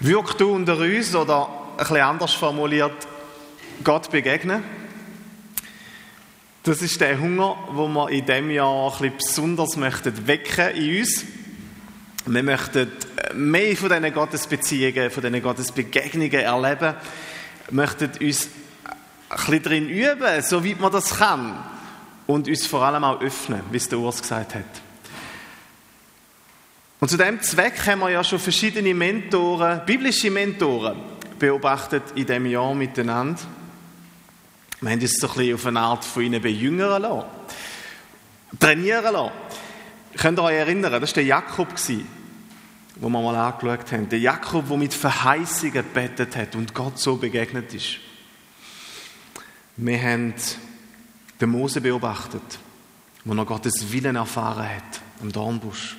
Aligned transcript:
Wirkt 0.00 0.40
du 0.40 0.52
unter 0.52 0.76
uns 0.78 1.14
oder 1.14 1.48
ein 1.72 1.76
bisschen 1.76 1.96
anders 1.98 2.34
formuliert, 2.34 3.06
Gott 3.84 4.10
begegnen? 4.10 4.62
Das 6.64 6.82
ist 6.82 7.00
der 7.00 7.20
Hunger, 7.20 7.56
wo 7.70 7.86
wir 7.88 8.10
in 8.10 8.26
diesem 8.26 8.50
Jahr 8.50 8.86
ein 8.86 8.98
bisschen 8.98 9.16
besonders 9.16 9.76
möchten 9.76 10.26
wecken 10.26 10.74
in 10.74 11.00
uns. 11.00 11.24
Wir 12.26 12.42
möchten 12.42 12.90
mehr 13.34 13.76
von 13.76 13.90
diesen 13.90 14.12
Gottesbeziehungen, 14.12 15.10
von 15.10 15.22
diesen 15.22 15.42
Gottesbegegnungen 15.42 16.32
erleben. 16.32 16.94
Wir 17.68 17.74
möchten 17.74 18.10
uns 18.20 18.48
ein 19.28 19.36
bisschen 19.36 19.62
drin 19.62 19.88
üben, 19.88 20.42
so 20.42 20.64
wie 20.64 20.74
man 20.74 20.90
das 20.90 21.18
kann. 21.18 21.62
Und 22.26 22.48
uns 22.48 22.66
vor 22.66 22.82
allem 22.82 23.04
auch 23.04 23.20
öffnen, 23.20 23.60
wie 23.70 23.76
es 23.76 23.88
der 23.88 23.98
Urs 23.98 24.22
gesagt 24.22 24.54
hat. 24.54 24.64
Und 27.04 27.10
zu 27.10 27.18
dem 27.18 27.38
Zweck 27.42 27.86
haben 27.86 27.98
wir 27.98 28.08
ja 28.08 28.24
schon 28.24 28.38
verschiedene 28.38 28.94
Mentoren, 28.94 29.82
biblische 29.84 30.30
Mentoren, 30.30 30.96
beobachtet 31.38 32.02
in 32.14 32.24
diesem 32.24 32.46
Jahr 32.46 32.74
miteinander. 32.74 33.42
Wir 34.80 34.90
haben 34.90 35.00
uns 35.02 35.18
so 35.18 35.28
ein 35.28 35.34
bisschen 35.34 35.54
auf 35.54 35.66
eine 35.66 35.80
Art 35.80 36.02
von 36.02 36.22
ihnen 36.22 36.40
bejüngern 36.40 37.02
lassen, 37.02 37.28
trainieren 38.58 39.12
lassen. 39.12 39.32
Könnt 40.16 40.38
ihr 40.38 40.44
euch 40.44 40.54
erinnern, 40.54 40.92
das 40.92 41.10
war 41.10 41.14
der 41.16 41.24
Jakob, 41.24 41.68
den 41.86 42.06
wir 42.96 43.08
mal 43.10 43.36
angeschaut 43.36 43.92
haben. 43.92 44.08
Der 44.08 44.20
Jakob, 44.20 44.66
der 44.66 44.76
mit 44.78 44.94
Verheißungen 44.94 45.74
gebetet 45.74 46.34
hat 46.36 46.54
und 46.56 46.72
Gott 46.72 46.98
so 46.98 47.16
begegnet 47.16 47.74
ist. 47.74 47.98
Wir 49.76 50.00
haben 50.00 50.32
den 51.38 51.50
Mose 51.50 51.82
beobachtet, 51.82 52.58
wo 53.26 53.34
er 53.34 53.44
Gottes 53.44 53.92
Willen 53.92 54.16
erfahren 54.16 54.70
hat, 54.70 55.02
am 55.20 55.30
Dornbusch. 55.30 55.98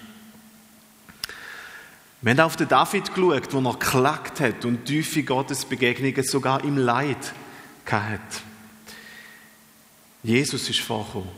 Wir 2.25 2.31
haben 2.31 2.39
auf 2.39 2.55
den 2.55 2.67
David 2.67 3.13
geschaut, 3.13 3.53
wo 3.53 3.69
er 3.69 3.73
geklagt 3.73 4.39
hat 4.39 4.65
und 4.65 4.85
tiefe 4.85 5.21
Gottesbegegnungen 5.21 6.23
sogar 6.23 6.63
im 6.63 6.75
Leid 6.75 7.33
hat. 7.85 8.19
Jesus 10.23 10.67
ist 10.67 10.79
vorgekommen. 10.79 11.29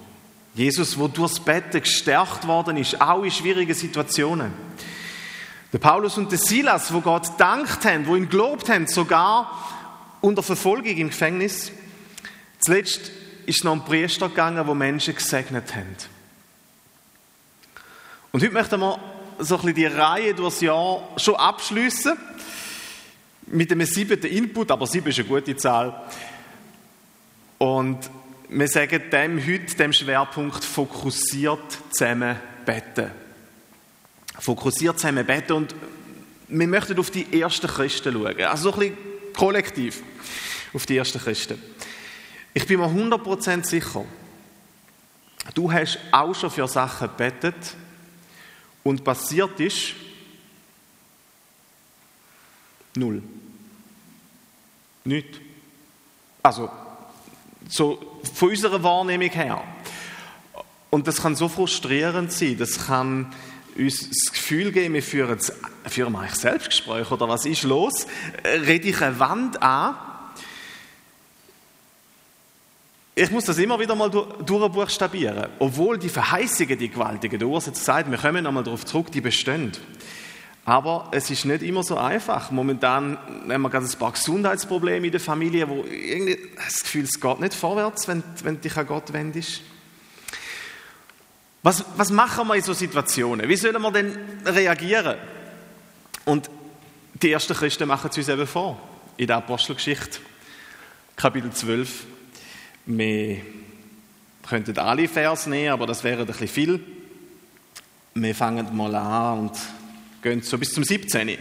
Jesus, 0.54 0.98
wo 0.98 1.10
durchs 1.10 1.42
Betten 1.42 1.82
gestärkt 1.82 2.48
worden 2.48 2.78
ist, 2.78 3.02
auch 3.02 3.24
in 3.24 3.32
schwierigen 3.32 3.74
Situationen. 3.74 4.54
Der 5.74 5.80
Paulus 5.80 6.18
und 6.18 6.32
der 6.32 6.40
Silas, 6.40 6.94
wo 6.94 7.02
Gott 7.02 7.32
dankt 7.38 7.84
haben, 7.84 8.08
wo 8.08 8.16
ihn 8.16 8.30
gelobt 8.30 8.70
haben, 8.70 8.88
sogar 8.88 9.68
unter 10.22 10.42
Verfolgung 10.42 10.96
im 10.96 11.10
Gefängnis. 11.10 11.70
Zuletzt 12.60 13.12
ist 13.46 13.66
noch 13.66 13.74
ein 13.74 13.84
Priester 13.84 14.30
gegangen, 14.30 14.66
wo 14.66 14.74
Menschen 14.74 15.16
gesegnet 15.16 15.76
haben. 15.76 15.98
Und 18.32 18.42
heute 18.42 18.54
möchten 18.54 18.80
wir 18.80 19.17
so 19.40 19.56
ein 19.56 19.62
bisschen 19.62 19.76
die 19.76 19.86
Reihe 19.86 20.34
durchs 20.34 20.62
Jahr 20.62 21.08
schon 21.18 21.36
abschließen 21.36 22.18
mit 23.48 23.72
einem 23.72 23.86
siebten 23.86 24.26
Input, 24.28 24.72
aber 24.72 24.88
sieben 24.88 25.08
ist 25.08 25.20
eine 25.20 25.28
gute 25.28 25.56
Zahl. 25.56 26.04
Und 27.58 28.10
wir 28.50 28.68
sagen 28.68 29.02
dem 29.12 29.46
heute, 29.46 29.76
dem 29.76 29.94
Schwerpunkt, 29.94 30.64
fokussiert 30.64 31.80
zusammen 31.90 32.38
beten. 32.66 33.12
Fokussiert 34.40 35.00
zusammen 35.00 35.26
beten 35.26 35.54
und 35.54 35.76
wir 36.48 36.68
möchten 36.68 36.98
auf 37.00 37.12
die 37.12 37.42
ersten 37.42 37.68
Christen 37.68 38.14
schauen, 38.14 38.42
also 38.42 38.72
so 38.72 38.74
ein 38.74 38.80
bisschen 38.80 38.98
kollektiv 39.34 40.02
auf 40.74 40.86
die 40.86 40.98
ersten 40.98 41.20
Christen. 41.20 41.62
Ich 42.54 42.66
bin 42.66 42.80
mir 42.80 42.88
100% 42.88 43.66
sicher, 43.66 44.06
du 45.54 45.72
hast 45.72 46.00
auch 46.12 46.34
schon 46.34 46.52
für 46.52 46.68
Sachen 46.68 47.10
gebetet, 47.10 47.56
und 48.88 49.04
passiert 49.04 49.60
ist 49.60 49.96
null. 52.96 53.22
Nicht. 55.04 55.42
Also, 56.42 56.70
so 57.68 58.22
von 58.34 58.50
unserer 58.50 58.82
Wahrnehmung 58.82 59.30
her. 59.30 59.62
Und 60.90 61.06
das 61.06 61.22
kann 61.22 61.36
so 61.36 61.50
frustrierend 61.50 62.32
sein, 62.32 62.58
das 62.58 62.88
kann 62.88 63.34
uns 63.78 64.10
das 64.10 64.32
Gefühl 64.32 64.72
geben, 64.72 64.94
wir 64.94 65.04
führen, 65.04 65.38
führen 65.86 66.14
wir 66.14 66.20
eigentlich 66.20 66.36
Selbstgespräche 66.36 67.14
oder 67.14 67.28
was 67.28 67.46
ist 67.46 67.64
los? 67.64 68.08
Rede 68.46 68.88
ich 68.88 69.02
eine 69.02 69.20
Wand 69.20 69.62
an 69.62 69.96
ich 73.18 73.32
muss 73.32 73.46
das 73.46 73.58
immer 73.58 73.80
wieder 73.80 73.96
mal 73.96 74.12
durchbuchstabieren. 74.12 75.48
Obwohl 75.58 75.98
die 75.98 76.08
Verheißungen, 76.08 76.78
die 76.78 76.90
gewaltigen, 76.90 77.40
der 77.40 77.48
Urs 77.48 77.66
hat 77.66 78.12
wir 78.12 78.18
kommen 78.18 78.44
nochmal 78.44 78.64
darauf 78.64 78.86
zurück, 78.86 79.12
die 79.12 79.22
bestehen. 79.22 79.72
Aber 80.66 81.08
es 81.12 81.32
ist 81.32 81.44
nicht 81.46 81.64
immer 81.64 81.82
so 81.82 81.98
einfach. 81.98 82.52
Momentan 82.52 83.18
haben 83.50 83.62
wir 83.62 83.70
gerade 83.72 83.88
ein 83.88 84.00
paar 84.00 84.12
Gesundheitsprobleme 84.12 85.08
in 85.08 85.12
der 85.12 85.20
Familie, 85.20 85.68
wo 85.68 85.84
irgendwie 85.84 86.38
das 86.58 86.82
Gefühl, 86.82 87.06
es 87.06 87.20
geht 87.20 87.40
nicht 87.40 87.56
vorwärts, 87.56 88.08
wenn, 88.08 88.22
wenn 88.44 88.62
dich 88.62 88.78
an 88.78 88.86
Gott 88.86 89.12
wendest. 89.12 89.62
Was, 91.64 91.86
was 91.96 92.12
machen 92.12 92.48
wir 92.48 92.56
in 92.56 92.62
so 92.62 92.74
Situationen? 92.74 93.50
Wie 93.50 93.56
sollen 93.56 93.82
wir 93.82 93.92
denn 93.92 94.16
reagieren? 94.46 95.18
Und 96.26 96.52
die 97.16 97.32
ersten 97.32 97.56
Christen 97.56 97.88
machen 97.88 98.12
es 98.12 98.18
uns 98.18 98.30
eben 98.30 98.46
vor. 98.46 98.80
In 99.16 99.26
der 99.26 99.38
Apostelgeschichte, 99.38 100.20
Kapitel 101.16 101.52
12, 101.52 102.06
wir 102.88 103.42
könnten 104.48 104.78
alle 104.80 105.10
Vers 105.10 105.46
nehmen, 105.46 105.74
aber 105.74 105.86
das 105.86 106.04
wäre 106.04 106.22
ein 106.22 106.28
bisschen 106.28 106.48
viel. 106.48 106.80
Wir 108.14 108.34
fangen 108.34 108.76
mal 108.76 108.96
an 108.96 109.40
und 109.40 109.52
gehen 110.22 110.42
so 110.42 110.58
bis 110.58 110.74
zum 110.74 110.86
17. 110.86 111.38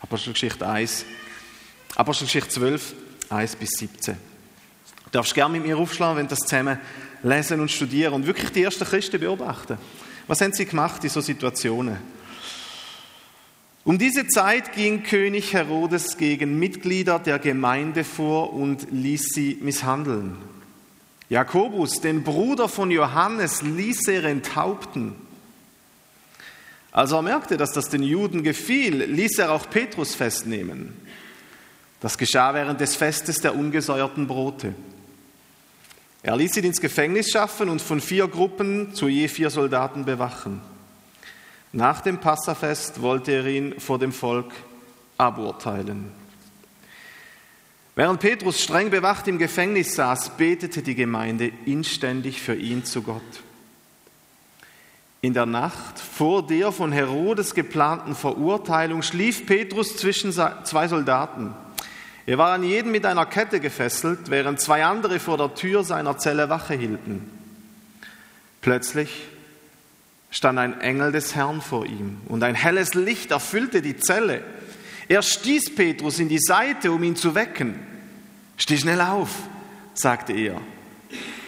Apostelgeschichte 0.00 0.68
1, 0.68 1.04
Apostelgeschichte 1.94 2.50
12, 2.50 2.94
1 3.30 3.56
bis 3.56 3.70
17. 3.70 4.16
Du 5.04 5.10
darfst 5.12 5.32
gerne 5.32 5.52
mit 5.58 5.66
mir 5.66 5.78
aufschlagen, 5.78 6.18
wenn 6.18 6.28
das 6.28 6.40
zusammen 6.40 6.78
lesen 7.22 7.60
und 7.60 7.70
studieren 7.70 8.12
und 8.12 8.26
wirklich 8.26 8.50
die 8.50 8.64
ersten 8.64 8.84
Christen 8.84 9.20
beobachten. 9.20 9.78
Was 10.26 10.40
haben 10.40 10.52
sie 10.52 10.66
gemacht 10.66 11.04
in 11.04 11.10
so 11.10 11.20
Situationen? 11.20 11.98
Um 13.84 13.98
diese 13.98 14.28
Zeit 14.28 14.74
ging 14.74 15.02
König 15.02 15.54
Herodes 15.54 16.16
gegen 16.16 16.58
Mitglieder 16.58 17.18
der 17.18 17.40
Gemeinde 17.40 18.04
vor 18.04 18.52
und 18.52 18.86
ließ 18.92 19.30
sie 19.34 19.58
misshandeln. 19.60 20.36
Jakobus, 21.28 22.00
den 22.00 22.22
Bruder 22.22 22.68
von 22.68 22.92
Johannes, 22.92 23.62
ließ 23.62 24.06
er 24.08 24.24
enthaupten. 24.24 25.14
Als 26.92 27.10
er 27.10 27.22
merkte, 27.22 27.56
dass 27.56 27.72
das 27.72 27.88
den 27.88 28.04
Juden 28.04 28.44
gefiel, 28.44 29.04
ließ 29.04 29.38
er 29.38 29.50
auch 29.50 29.68
Petrus 29.68 30.14
festnehmen. 30.14 30.94
Das 32.00 32.18
geschah 32.18 32.54
während 32.54 32.80
des 32.80 32.94
Festes 32.94 33.40
der 33.40 33.56
ungesäuerten 33.56 34.28
Brote. 34.28 34.74
Er 36.22 36.36
ließ 36.36 36.56
ihn 36.58 36.64
ins 36.64 36.80
Gefängnis 36.80 37.30
schaffen 37.30 37.68
und 37.68 37.82
von 37.82 38.00
vier 38.00 38.28
Gruppen 38.28 38.94
zu 38.94 39.08
je 39.08 39.26
vier 39.26 39.50
Soldaten 39.50 40.04
bewachen. 40.04 40.60
Nach 41.72 42.02
dem 42.02 42.18
Passafest 42.18 43.00
wollte 43.00 43.32
er 43.32 43.46
ihn 43.46 43.80
vor 43.80 43.98
dem 43.98 44.12
Volk 44.12 44.52
aburteilen. 45.16 46.10
Während 47.94 48.20
Petrus 48.20 48.62
streng 48.62 48.90
bewacht 48.90 49.26
im 49.28 49.38
Gefängnis 49.38 49.94
saß, 49.94 50.36
betete 50.36 50.82
die 50.82 50.94
Gemeinde 50.94 51.52
inständig 51.66 52.40
für 52.40 52.54
ihn 52.54 52.84
zu 52.84 53.02
Gott. 53.02 53.22
In 55.20 55.34
der 55.34 55.46
Nacht 55.46 55.98
vor 55.98 56.46
der 56.46 56.72
von 56.72 56.90
Herodes 56.90 57.54
geplanten 57.54 58.14
Verurteilung 58.14 59.02
schlief 59.02 59.46
Petrus 59.46 59.96
zwischen 59.96 60.32
zwei 60.32 60.88
Soldaten. 60.88 61.54
Er 62.26 62.38
war 62.38 62.52
an 62.52 62.64
jeden 62.64 62.92
mit 62.92 63.06
einer 63.06 63.26
Kette 63.26 63.60
gefesselt, 63.60 64.30
während 64.30 64.60
zwei 64.60 64.84
andere 64.84 65.20
vor 65.20 65.38
der 65.38 65.54
Tür 65.54 65.84
seiner 65.84 66.18
Zelle 66.18 66.48
Wache 66.48 66.74
hielten. 66.74 67.30
Plötzlich 68.60 69.10
stand 70.32 70.58
ein 70.58 70.80
Engel 70.80 71.12
des 71.12 71.36
Herrn 71.36 71.60
vor 71.60 71.86
ihm 71.86 72.16
und 72.26 72.42
ein 72.42 72.56
helles 72.56 72.94
Licht 72.94 73.30
erfüllte 73.30 73.82
die 73.82 73.98
Zelle. 73.98 74.42
Er 75.06 75.22
stieß 75.22 75.74
Petrus 75.76 76.18
in 76.18 76.28
die 76.28 76.40
Seite, 76.40 76.90
um 76.90 77.02
ihn 77.04 77.16
zu 77.16 77.34
wecken. 77.34 77.74
Steh 78.56 78.78
schnell 78.78 79.00
auf, 79.02 79.30
sagte 79.94 80.32
er. 80.32 80.60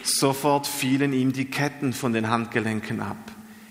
Sofort 0.02 0.66
fielen 0.66 1.14
ihm 1.14 1.32
die 1.32 1.46
Ketten 1.46 1.94
von 1.94 2.12
den 2.12 2.28
Handgelenken 2.28 3.00
ab. 3.00 3.16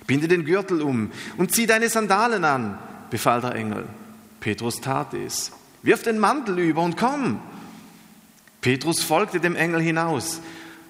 Binde 0.08 0.28
den 0.28 0.46
Gürtel 0.46 0.82
um 0.82 1.12
und 1.38 1.52
zieh 1.52 1.68
deine 1.68 1.90
Sandalen 1.90 2.44
an, 2.44 2.80
befahl 3.12 3.40
der 3.40 3.54
Engel. 3.54 3.86
Petrus 4.40 4.82
tat 4.82 5.14
es. 5.14 5.52
Wirf 5.84 6.02
den 6.02 6.18
Mantel 6.18 6.58
über 6.58 6.82
und 6.82 6.98
komm. 6.98 7.40
Petrus 8.62 9.04
folgte 9.04 9.40
dem 9.40 9.56
Engel 9.56 9.82
hinaus, 9.82 10.42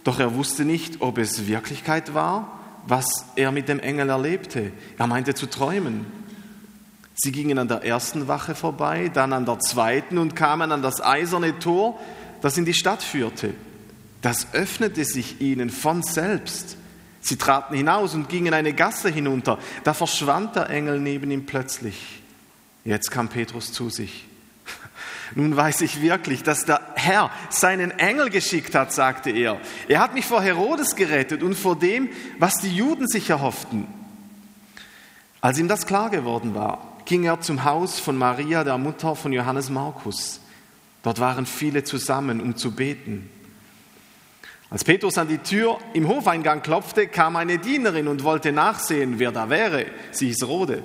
doch 0.06 0.20
er 0.20 0.34
wusste 0.36 0.64
nicht, 0.64 1.02
ob 1.02 1.18
es 1.18 1.46
Wirklichkeit 1.48 2.14
war 2.14 2.63
was 2.88 3.26
er 3.36 3.52
mit 3.52 3.70
dem 3.70 3.80
Engel 3.80 4.10
erlebte. 4.10 4.72
Er 4.98 5.08
meinte 5.08 5.34
zu 5.34 5.50
träumen. 5.50 6.06
Sie 7.16 7.32
gingen 7.32 7.60
an 7.60 7.68
der 7.68 7.84
ersten 7.84 8.28
Wache 8.28 8.56
vorbei, 8.56 9.10
dann 9.14 9.34
an 9.34 9.46
der 9.46 9.60
zweiten 9.60 10.18
und 10.18 10.36
kamen 10.36 10.72
an 10.72 10.82
das 10.82 11.02
eiserne 11.02 11.60
Tor, 11.60 12.00
das 12.42 12.58
in 12.58 12.66
die 12.66 12.74
Stadt 12.74 13.04
führte. 13.04 13.54
Das 14.22 14.54
öffnete 14.54 15.06
sich 15.06 15.42
ihnen 15.42 15.70
von 15.70 16.02
selbst. 16.02 16.78
Sie 17.22 17.38
traten 17.38 17.76
hinaus 17.76 18.16
und 18.16 18.30
gingen 18.30 18.54
eine 18.54 18.74
Gasse 18.74 19.10
hinunter. 19.10 19.60
Da 19.84 19.94
verschwand 19.94 20.56
der 20.56 20.70
Engel 20.70 21.00
neben 21.00 21.32
ihm 21.32 21.46
plötzlich. 21.46 22.22
Jetzt 22.84 23.12
kam 23.12 23.30
Petrus 23.30 23.72
zu 23.72 23.90
sich. 23.90 24.26
Nun 25.36 25.56
weiß 25.56 25.82
ich 25.82 26.02
wirklich, 26.02 26.44
dass 26.44 26.66
der 26.66 26.82
Herr 26.96 27.32
seinen 27.50 27.92
Engel 27.92 28.30
geschickt 28.30 28.76
hat, 28.76 28.94
sagte 28.94 29.32
er. 29.32 29.60
Er 29.88 30.00
hat 30.00 30.14
mich 30.14 30.26
vor 30.26 30.42
Herodes 30.42 30.96
gerettet 30.96 31.42
und 31.42 31.56
vor 31.56 31.78
dem, 31.78 32.10
was 32.40 32.56
die 32.56 32.76
Juden 32.76 33.08
sich 33.08 33.30
erhofften. 33.30 33.88
Als 35.42 35.58
ihm 35.58 35.68
das 35.68 35.86
klar 35.86 36.10
geworden 36.10 36.56
war, 36.56 37.00
ging 37.06 37.24
er 37.24 37.42
zum 37.42 37.64
Haus 37.64 38.00
von 38.00 38.18
Maria, 38.18 38.64
der 38.64 38.78
Mutter 38.78 39.16
von 39.16 39.34
Johannes 39.34 39.70
Markus. 39.70 40.40
Dort 41.02 41.20
waren 41.20 41.46
viele 41.46 41.84
zusammen, 41.84 42.40
um 42.40 42.56
zu 42.56 42.72
beten. 42.72 43.30
Als 44.70 44.84
Petrus 44.84 45.18
an 45.18 45.28
die 45.28 45.40
Tür 45.40 45.78
im 45.94 46.08
Hofeingang 46.08 46.62
klopfte, 46.64 47.08
kam 47.08 47.36
eine 47.36 47.60
Dienerin 47.60 48.08
und 48.08 48.24
wollte 48.24 48.52
nachsehen, 48.52 49.20
wer 49.20 49.32
da 49.32 49.50
wäre. 49.50 49.86
Sie 50.12 50.28
hieß 50.28 50.48
Rode. 50.48 50.84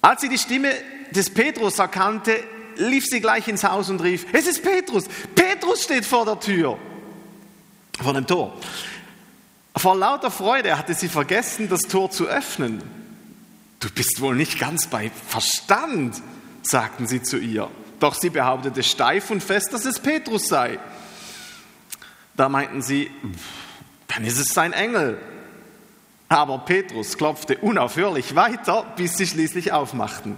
Als 0.00 0.22
sie 0.22 0.28
die 0.28 0.38
Stimme 0.38 0.72
des 1.10 1.30
Petrus 1.30 1.78
erkannte, 1.78 2.42
lief 2.80 3.06
sie 3.06 3.20
gleich 3.20 3.46
ins 3.46 3.62
Haus 3.64 3.90
und 3.90 4.02
rief, 4.02 4.26
es 4.32 4.46
ist 4.46 4.62
Petrus, 4.62 5.04
Petrus 5.34 5.84
steht 5.84 6.04
vor 6.04 6.24
der 6.24 6.40
Tür, 6.40 6.78
vor 8.02 8.14
dem 8.14 8.26
Tor. 8.26 8.56
Vor 9.76 9.96
lauter 9.96 10.30
Freude 10.30 10.76
hatte 10.76 10.94
sie 10.94 11.08
vergessen, 11.08 11.68
das 11.68 11.82
Tor 11.82 12.10
zu 12.10 12.26
öffnen. 12.26 12.82
Du 13.78 13.88
bist 13.90 14.20
wohl 14.20 14.34
nicht 14.34 14.58
ganz 14.58 14.88
bei 14.88 15.10
Verstand, 15.28 16.20
sagten 16.62 17.06
sie 17.06 17.22
zu 17.22 17.38
ihr. 17.38 17.70
Doch 18.00 18.14
sie 18.14 18.30
behauptete 18.30 18.82
steif 18.82 19.30
und 19.30 19.42
fest, 19.42 19.72
dass 19.72 19.84
es 19.84 20.00
Petrus 20.00 20.48
sei. 20.48 20.78
Da 22.36 22.48
meinten 22.48 22.82
sie, 22.82 23.10
dann 24.08 24.24
ist 24.24 24.38
es 24.38 24.48
sein 24.48 24.72
Engel. 24.72 25.18
Aber 26.28 26.58
Petrus 26.58 27.16
klopfte 27.16 27.58
unaufhörlich 27.58 28.34
weiter, 28.34 28.84
bis 28.96 29.16
sie 29.16 29.26
schließlich 29.26 29.72
aufmachten. 29.72 30.36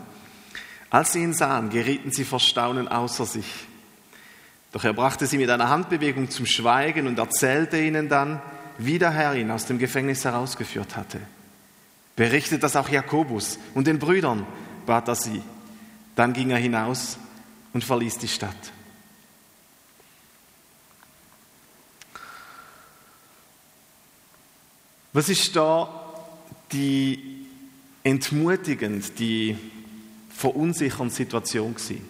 Als 0.92 1.12
sie 1.12 1.22
ihn 1.22 1.32
sahen, 1.32 1.70
gerieten 1.70 2.12
sie 2.12 2.26
vor 2.26 2.38
Staunen 2.38 2.86
außer 2.86 3.24
sich. 3.24 3.46
Doch 4.72 4.84
er 4.84 4.92
brachte 4.92 5.26
sie 5.26 5.38
mit 5.38 5.48
einer 5.48 5.70
Handbewegung 5.70 6.28
zum 6.28 6.44
Schweigen 6.44 7.06
und 7.06 7.18
erzählte 7.18 7.80
ihnen 7.80 8.10
dann, 8.10 8.42
wie 8.76 8.98
der 8.98 9.10
Herr 9.10 9.34
ihn 9.34 9.50
aus 9.50 9.64
dem 9.64 9.78
Gefängnis 9.78 10.26
herausgeführt 10.26 10.94
hatte. 10.94 11.18
Berichtet 12.14 12.62
das 12.62 12.76
auch 12.76 12.90
Jakobus 12.90 13.58
und 13.72 13.86
den 13.86 13.98
Brüdern, 13.98 14.46
bat 14.84 15.08
er 15.08 15.14
sie. 15.14 15.42
Dann 16.14 16.34
ging 16.34 16.50
er 16.50 16.58
hinaus 16.58 17.16
und 17.72 17.82
verließ 17.82 18.18
die 18.18 18.28
Stadt. 18.28 18.54
Was 25.14 25.30
ist 25.30 25.56
da 25.56 25.88
die 26.70 27.46
entmutigend, 28.02 29.18
die 29.18 29.56
verunsichernde 30.34 31.14
Situation 31.14 31.75
gewesen? 31.75 32.08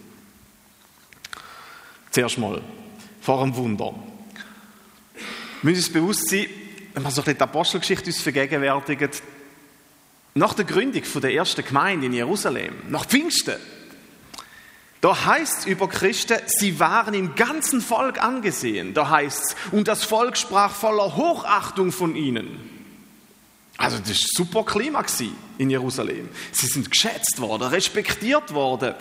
Zuerst 2.10 2.38
mal, 2.38 2.60
vor 3.20 3.42
einem 3.42 3.56
Wunder. 3.56 3.94
Wir 5.62 5.70
müssen 5.70 5.78
uns 5.78 5.92
bewusst 5.92 6.28
sein, 6.28 6.46
wenn 6.94 7.02
man 7.02 7.12
so 7.12 7.20
ein 7.20 7.24
bisschen 7.24 7.38
die 7.38 7.42
Apostelgeschichte 7.42 8.06
uns 8.06 8.20
vergegenwärtigt, 8.20 9.22
nach 10.34 10.54
der 10.54 10.64
Gründung 10.64 11.02
der 11.20 11.32
ersten 11.32 11.64
Gemeinde 11.64 12.06
in 12.06 12.12
Jerusalem, 12.12 12.74
nach 12.88 13.06
Pfingsten, 13.06 13.56
da 15.02 15.26
heißt 15.26 15.58
es 15.60 15.66
über 15.66 15.88
Christen, 15.88 16.38
sie 16.46 16.78
waren 16.78 17.12
im 17.12 17.34
ganzen 17.34 17.80
Volk 17.80 18.22
angesehen. 18.22 18.94
Da 18.94 19.10
heißt 19.10 19.42
es, 19.42 19.56
und 19.72 19.88
das 19.88 20.04
Volk 20.04 20.36
sprach 20.36 20.72
voller 20.72 21.16
Hochachtung 21.16 21.90
von 21.90 22.14
ihnen. 22.14 22.71
Also 23.76 23.98
das 23.98 24.08
war 24.08 24.14
ein 24.14 24.26
super 24.36 24.64
Klima 24.64 25.04
in 25.58 25.70
Jerusalem. 25.70 26.28
Sie 26.52 26.66
sind 26.66 26.90
geschätzt 26.90 27.40
worden, 27.40 27.68
respektiert 27.68 28.52
worden. 28.54 28.94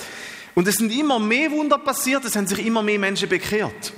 Und 0.56 0.68
es 0.68 0.78
sind 0.78 0.92
immer 0.92 1.20
mehr 1.20 1.52
Wunder 1.52 1.78
passiert, 1.78 2.26
es 2.26 2.36
haben 2.36 2.48
sich 2.48 2.66
immer 2.66 2.82
mehr 2.82 3.00
Menschen 3.00 3.30
bekehrt. 3.30 3.94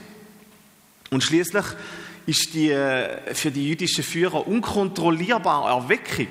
Und 1.10 1.24
schließlich 1.24 1.66
ist 2.26 2.54
die 2.54 2.70
äh, 2.70 3.34
für 3.34 3.52
die 3.52 3.70
jüdischen 3.70 4.04
Führer 4.04 4.48
unkontrollierbare 4.48 5.70
Erweckung 5.70 6.28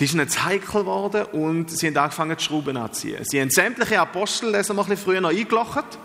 die 0.00 0.04
ist 0.04 0.14
nicht 0.14 0.44
heikel 0.44 0.82
geworden 0.82 1.24
und 1.32 1.70
sie 1.70 1.88
haben 1.88 1.96
angefangen, 1.96 2.36
die 2.36 2.44
Schrauben 2.44 2.76
anzuziehen. 2.76 3.24
Sie 3.24 3.40
haben 3.40 3.50
sämtliche 3.50 4.00
Apostel, 4.00 4.52
lesen 4.52 4.76
wir 4.76 4.82
ein 4.82 4.88
bisschen 4.88 5.04
früher 5.04 5.20
noch 5.20 5.30
eingelocht. 5.30 5.98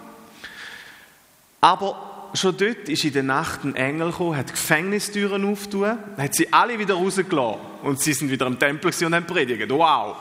Aber 1.62 2.13
schon 2.34 2.58
dort 2.58 2.90
ist 2.90 3.04
in 3.04 3.14
der 3.14 3.24
Nacht 3.24 3.64
ein 3.64 3.76
Engel 3.76 4.12
gekommen, 4.12 4.36
hat 4.36 4.52
Gefängnistüren 4.52 5.46
aufgetan, 5.46 6.00
hat 6.18 6.36
sie 6.36 6.52
alle 6.52 6.80
wieder 6.80 6.96
rausgelassen 6.96 7.60
und 7.84 8.00
sie 8.00 8.14
sind 8.14 8.32
wieder 8.32 8.48
im 8.48 8.58
Tempel 8.58 8.92
und 9.06 9.16
haben 9.16 9.28
predigt. 9.28 9.70
Wow! 9.70 10.16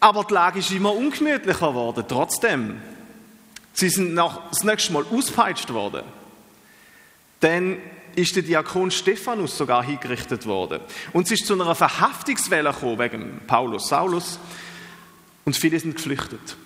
Aber 0.00 0.24
die 0.24 0.34
Lage 0.34 0.58
ist 0.58 0.70
immer 0.70 0.94
ungemütlicher 0.94 1.68
geworden, 1.68 2.04
trotzdem. 2.06 2.80
Sie 3.72 3.88
sind 3.88 4.14
nach, 4.14 4.50
das 4.50 4.64
nächste 4.64 4.92
Mal 4.92 5.04
auspeitscht 5.10 5.72
worden. 5.72 6.02
Denn 7.42 7.78
ist 8.14 8.36
der 8.36 8.42
Diakon 8.42 8.90
Stephanus 8.90 9.56
sogar 9.56 9.82
hingerichtet 9.82 10.46
worden. 10.46 10.80
Und 11.12 11.26
es 11.26 11.32
ist 11.32 11.46
zu 11.46 11.54
einer 11.54 11.74
Verhaftungswelle 11.74 12.72
gekommen 12.72 12.98
wegen 12.98 13.40
Paulus, 13.46 13.88
Saulus. 13.88 14.38
Und 15.44 15.56
viele 15.56 15.80
sind 15.80 15.96
geflüchtet. 15.96 16.56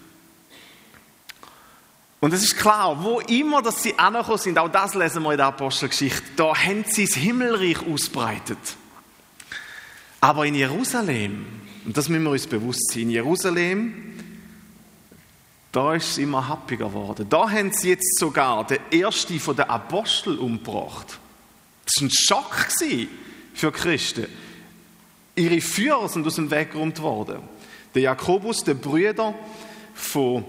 Und 2.20 2.32
es 2.32 2.43
ist 2.43 2.56
klar, 2.56 3.03
wo 3.03 3.20
immer 3.20 3.62
dass 3.62 3.82
sie 3.82 3.97
angekommen 3.99 4.38
sind, 4.38 4.59
auch 4.59 4.69
das 4.69 4.94
lesen 4.94 5.23
wir 5.23 5.32
in 5.32 5.37
der 5.37 5.47
Apostelgeschichte, 5.47 6.23
da 6.37 6.55
haben 6.55 6.85
sie 6.87 7.05
das 7.05 7.15
Himmelreich 7.15 7.87
ausbreitet. 7.87 8.59
Aber 10.20 10.44
in 10.44 10.56
Jerusalem, 10.56 11.47
und 11.85 11.97
das 11.97 12.09
müssen 12.09 12.25
wir 12.25 12.31
uns 12.31 12.47
bewusst 12.47 12.91
sein, 12.93 13.03
in 13.03 13.11
Jerusalem, 13.11 14.09
da 15.70 15.94
ist 15.94 16.12
es 16.12 16.19
immer 16.19 16.49
happiger 16.49 16.88
geworden. 16.88 17.26
Da 17.29 17.50
haben 17.50 17.73
sie 17.73 17.91
jetzt 17.91 18.19
sogar 18.19 18.67
den 18.67 18.81
ersten 18.91 19.38
von 19.38 19.55
den 19.55 19.67
Aposteln 19.67 20.38
umgebracht. 20.38 21.19
Das 21.85 22.00
war 22.00 22.09
ein 22.09 22.11
Schock 22.11 22.69
für 23.55 23.71
Christen. 23.71 24.26
Ihre 25.37 25.61
Führer 25.61 26.09
sind 26.09 26.26
aus 26.26 26.35
dem 26.35 26.50
Weg 26.50 26.73
geräumt 26.73 27.00
worden. 27.00 27.43
Der 27.94 28.03
Jakobus, 28.03 28.64
der 28.64 28.75
Brüder 28.75 29.35
von, 29.94 30.44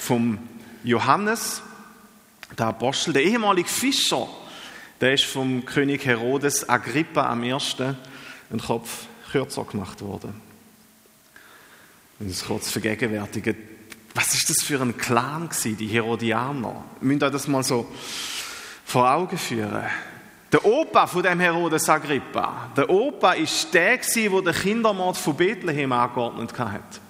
vom 0.00 0.38
Johannes, 0.86 1.62
der 2.56 2.66
Apostel, 2.66 3.12
der 3.12 3.24
ehemalige 3.24 3.68
Fischer, 3.68 4.28
der 5.00 5.14
ist 5.14 5.24
vom 5.24 5.64
König 5.64 6.06
Herodes 6.06 6.68
Agrippa 6.68 7.28
am 7.28 7.42
ersten 7.42 7.96
einen 8.50 8.60
Kopf 8.60 9.06
kürzer 9.32 9.64
gemacht 9.64 10.00
worden. 10.00 10.40
Und 12.20 12.30
es 12.30 12.44
kurz 12.44 12.70
vergegenwärtigen. 12.70 13.56
Was 14.14 14.32
ist 14.34 14.48
das 14.48 14.62
für 14.62 14.80
ein 14.80 14.96
Clan 14.96 15.48
gewesen, 15.48 15.76
die 15.76 15.88
Herodianer? 15.88 16.84
Wir 17.00 17.08
müssen 17.08 17.24
euch 17.24 17.32
das 17.32 17.48
mal 17.48 17.64
so 17.64 17.92
vor 18.84 19.10
Augen 19.10 19.36
führen. 19.36 19.86
Der 20.52 20.64
Opa 20.64 21.08
von 21.08 21.24
dem 21.24 21.40
Herodes 21.40 21.88
Agrippa, 21.88 22.70
der 22.76 22.88
Opa 22.88 23.32
ist 23.32 23.74
der, 23.74 23.96
der 23.96 24.42
den 24.42 24.54
Kindermord 24.54 25.16
von 25.16 25.36
Bethlehem 25.36 25.90
angeordnet 25.90 26.56
hat. 26.56 27.00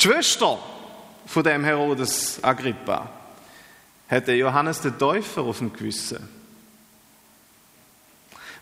Die 0.00 0.04
Schwester 0.04 0.58
von 1.26 1.44
dem 1.44 1.64
Herodes 1.64 2.38
Agrippa 2.42 3.10
hatte 4.08 4.32
Johannes 4.32 4.80
den 4.80 4.98
Täufer 4.98 5.42
auf 5.42 5.58
dem 5.58 5.72
Gewissen. 5.72 6.28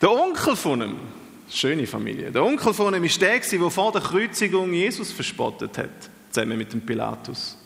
Der 0.01 0.11
Onkel 0.11 0.55
von 0.55 0.81
ihm, 0.81 0.97
schöne 1.51 1.87
Familie, 1.87 2.31
der 2.31 2.45
Onkel 2.45 2.73
von 2.73 2.95
ihm 2.95 3.05
ist 3.05 3.21
der, 3.21 3.41
der 3.41 3.71
vor 3.71 3.93
der 3.93 4.01
Kreuzigung 4.01 4.73
Jesus 4.73 5.11
verspottet 5.11 5.77
hat, 5.77 6.11
zusammen 6.31 6.57
mit 6.57 6.73
dem 6.73 6.81
Pilatus. 6.81 7.57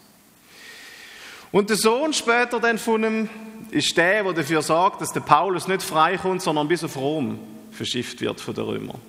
Und 1.53 1.71
der 1.71 1.77
Sohn 1.77 2.13
später 2.13 2.59
dann 2.59 2.79
von 2.79 3.05
ihm 3.05 3.29
ist 3.71 3.97
der, 3.97 4.25
der 4.25 4.33
dafür 4.33 4.63
sorgt, 4.63 5.01
dass 5.01 5.13
der 5.13 5.21
Paulus 5.21 5.69
nicht 5.69 5.83
freikommt, 5.83 6.43
sondern 6.43 6.67
bis 6.67 6.83
auf 6.83 6.97
Rom 6.97 7.39
verschifft 7.71 8.21
wird 8.21 8.41
von 8.41 8.55
den 8.55 8.65
Römern. 8.65 9.01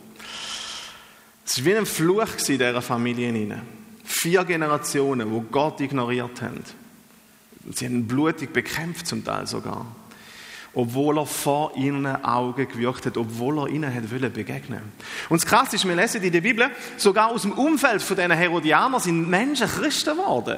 Es 1.46 1.60
war 1.60 1.66
wie 1.66 1.76
ein 1.78 1.86
Fluch 1.86 2.28
in 2.48 2.58
dieser 2.58 2.82
Familie. 2.82 3.62
Vier 4.06 4.46
Generationen, 4.46 5.32
wo 5.32 5.42
Gott 5.42 5.82
ignoriert 5.82 6.42
haben. 6.42 6.64
Sie 7.74 7.86
haben 7.86 8.08
blutig 8.08 8.54
bekämpft, 8.54 9.08
zum 9.08 9.26
Teil 9.26 9.48
sogar. 9.48 9.88
Obwohl 10.76 11.18
er 11.18 11.26
vor 11.26 11.72
ihren 11.78 12.06
Augen 12.06 12.68
gewirkt 12.68 13.06
hat, 13.06 13.18
obwohl 13.18 13.60
er 13.60 13.68
ihnen 13.70 13.94
hat 13.94 14.34
begegnen 14.34 14.82
Und 15.30 15.42
das 15.42 15.50
Krasse 15.50 15.78
ist, 15.78 15.88
wir 15.88 15.96
lesen 15.96 16.22
in 16.22 16.32
der 16.32 16.42
Bibel, 16.42 16.70
sogar 16.98 17.32
aus 17.32 17.44
dem 17.44 17.54
Umfeld 17.54 18.02
von 18.02 18.18
diesen 18.18 18.32
Herodianern 18.32 19.00
sind 19.00 19.30
Menschen 19.30 19.68
Christen 19.68 20.18
geworden. 20.18 20.58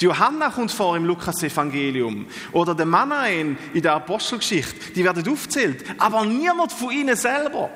Die 0.00 0.04
Johanna 0.04 0.50
kommt 0.50 0.70
vor 0.70 0.96
im 0.96 1.04
Lukas-Evangelium. 1.04 2.26
Oder 2.52 2.74
der 2.74 2.86
Manaen 2.86 3.58
in 3.74 3.82
der 3.82 3.94
Apostelgeschichte. 3.94 4.92
Die 4.94 5.04
werden 5.04 5.28
aufgezählt. 5.28 5.84
Aber 5.98 6.24
niemand 6.24 6.72
von 6.72 6.92
ihnen 6.92 7.16
selber. 7.16 7.68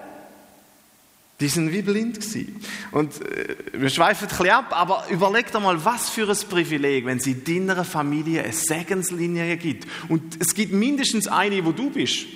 Die 1.43 1.49
sind 1.49 1.73
wie 1.73 1.83
blind 1.83 2.21
gewesen. 2.21 2.55
Und 2.93 3.21
äh, 3.21 3.57
wir 3.73 3.91
schweifen 3.91 4.27
ein 4.27 4.29
bisschen 4.29 4.51
ab, 4.51 4.67
aber 4.71 5.07
überleg 5.11 5.51
dir 5.51 5.59
mal, 5.59 5.85
was 5.85 6.09
für 6.09 6.31
ein 6.31 6.37
Privileg, 6.49 7.05
wenn 7.05 7.19
es 7.19 7.27
in 7.27 7.43
deiner 7.43 7.85
Familie 7.85 8.45
eine 8.45 8.53
Segenslinie 8.53 9.57
gibt. 9.57 9.89
Und 10.09 10.41
es 10.41 10.55
gibt 10.55 10.73
mindestens 10.73 11.27
eine, 11.27 11.65
wo 11.65 11.73
du 11.73 11.91
bist. 11.91 12.27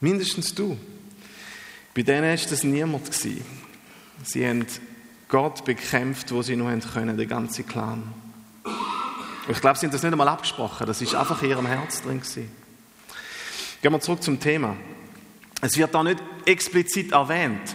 Mindestens 0.00 0.54
du. 0.54 0.78
Bei 1.92 2.02
denen 2.02 2.32
ist 2.32 2.50
das 2.50 2.64
niemand 2.64 3.04
gewesen. 3.04 3.44
Sie 4.24 4.46
haben 4.46 4.64
Gott 5.28 5.62
bekämpft, 5.66 6.32
wo 6.32 6.40
sie 6.40 6.56
nur 6.56 6.74
können, 6.78 7.18
den 7.18 7.28
ganzen 7.28 7.66
Clan. 7.66 8.04
Und 8.64 9.52
ich 9.54 9.60
glaube, 9.60 9.78
sie 9.78 9.84
haben 9.84 9.92
das 9.92 10.02
nicht 10.02 10.12
einmal 10.12 10.28
abgesprochen, 10.28 10.86
das 10.86 11.02
ist 11.02 11.14
einfach 11.14 11.42
in 11.42 11.50
ihrem 11.50 11.66
Herz 11.66 12.00
drin 12.00 12.20
gewesen. 12.20 12.50
Gehen 13.82 13.92
wir 13.92 14.00
zurück 14.00 14.22
zum 14.22 14.40
Thema. 14.40 14.76
Es 15.60 15.76
wird 15.76 15.94
da 15.94 16.02
nicht 16.02 16.22
explizit 16.46 17.12
erwähnt, 17.12 17.74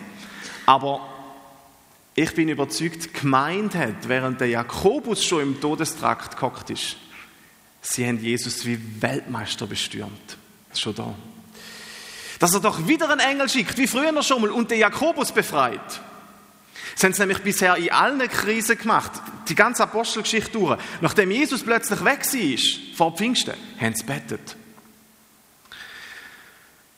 aber 0.66 1.08
ich 2.16 2.34
bin 2.34 2.50
überzeugt, 2.50 3.14
gemeint 3.14 3.76
hat, 3.76 4.08
während 4.08 4.40
der 4.40 4.48
Jakobus 4.48 5.24
schon 5.24 5.42
im 5.42 5.62
Todestrakt 5.62 6.38
gehockt 6.38 6.70
ist, 6.70 6.96
sie 7.82 8.08
haben 8.08 8.20
Jesus 8.20 8.66
wie 8.66 8.80
Weltmeister 9.02 9.68
bestürmt. 9.68 10.38
Schon 10.74 10.96
da. 10.96 11.14
Dass 12.40 12.54
er 12.54 12.62
doch 12.62 12.88
wieder 12.88 13.10
einen 13.10 13.20
Engel 13.20 13.50
schickt, 13.50 13.78
wie 13.78 13.88
früher 13.88 14.24
schon 14.24 14.42
mal, 14.42 14.52
und 14.52 14.72
den 14.72 14.80
Jakobus 14.80 15.32
befreit. 15.32 16.02
Das 16.96 17.04
haben 17.04 17.14
sie 17.14 17.22
nämlich 17.22 17.40
bisher 17.40 17.76
in 17.76 17.92
allen 17.92 18.20
Krisen 18.30 18.78
gemacht, 18.78 19.12
die 19.50 19.56
ganze 19.56 19.84
Apostelgeschichte 19.84 20.52
durch. 20.52 20.80
Nachdem 21.02 21.32
Jesus 21.32 21.64
plötzlich 21.64 22.04
weg 22.06 22.26
war, 22.26 22.96
vor 22.96 23.18
Pfingsten, 23.18 23.56
haben 23.80 23.94
sie 23.94 24.04
betet. 24.04 24.56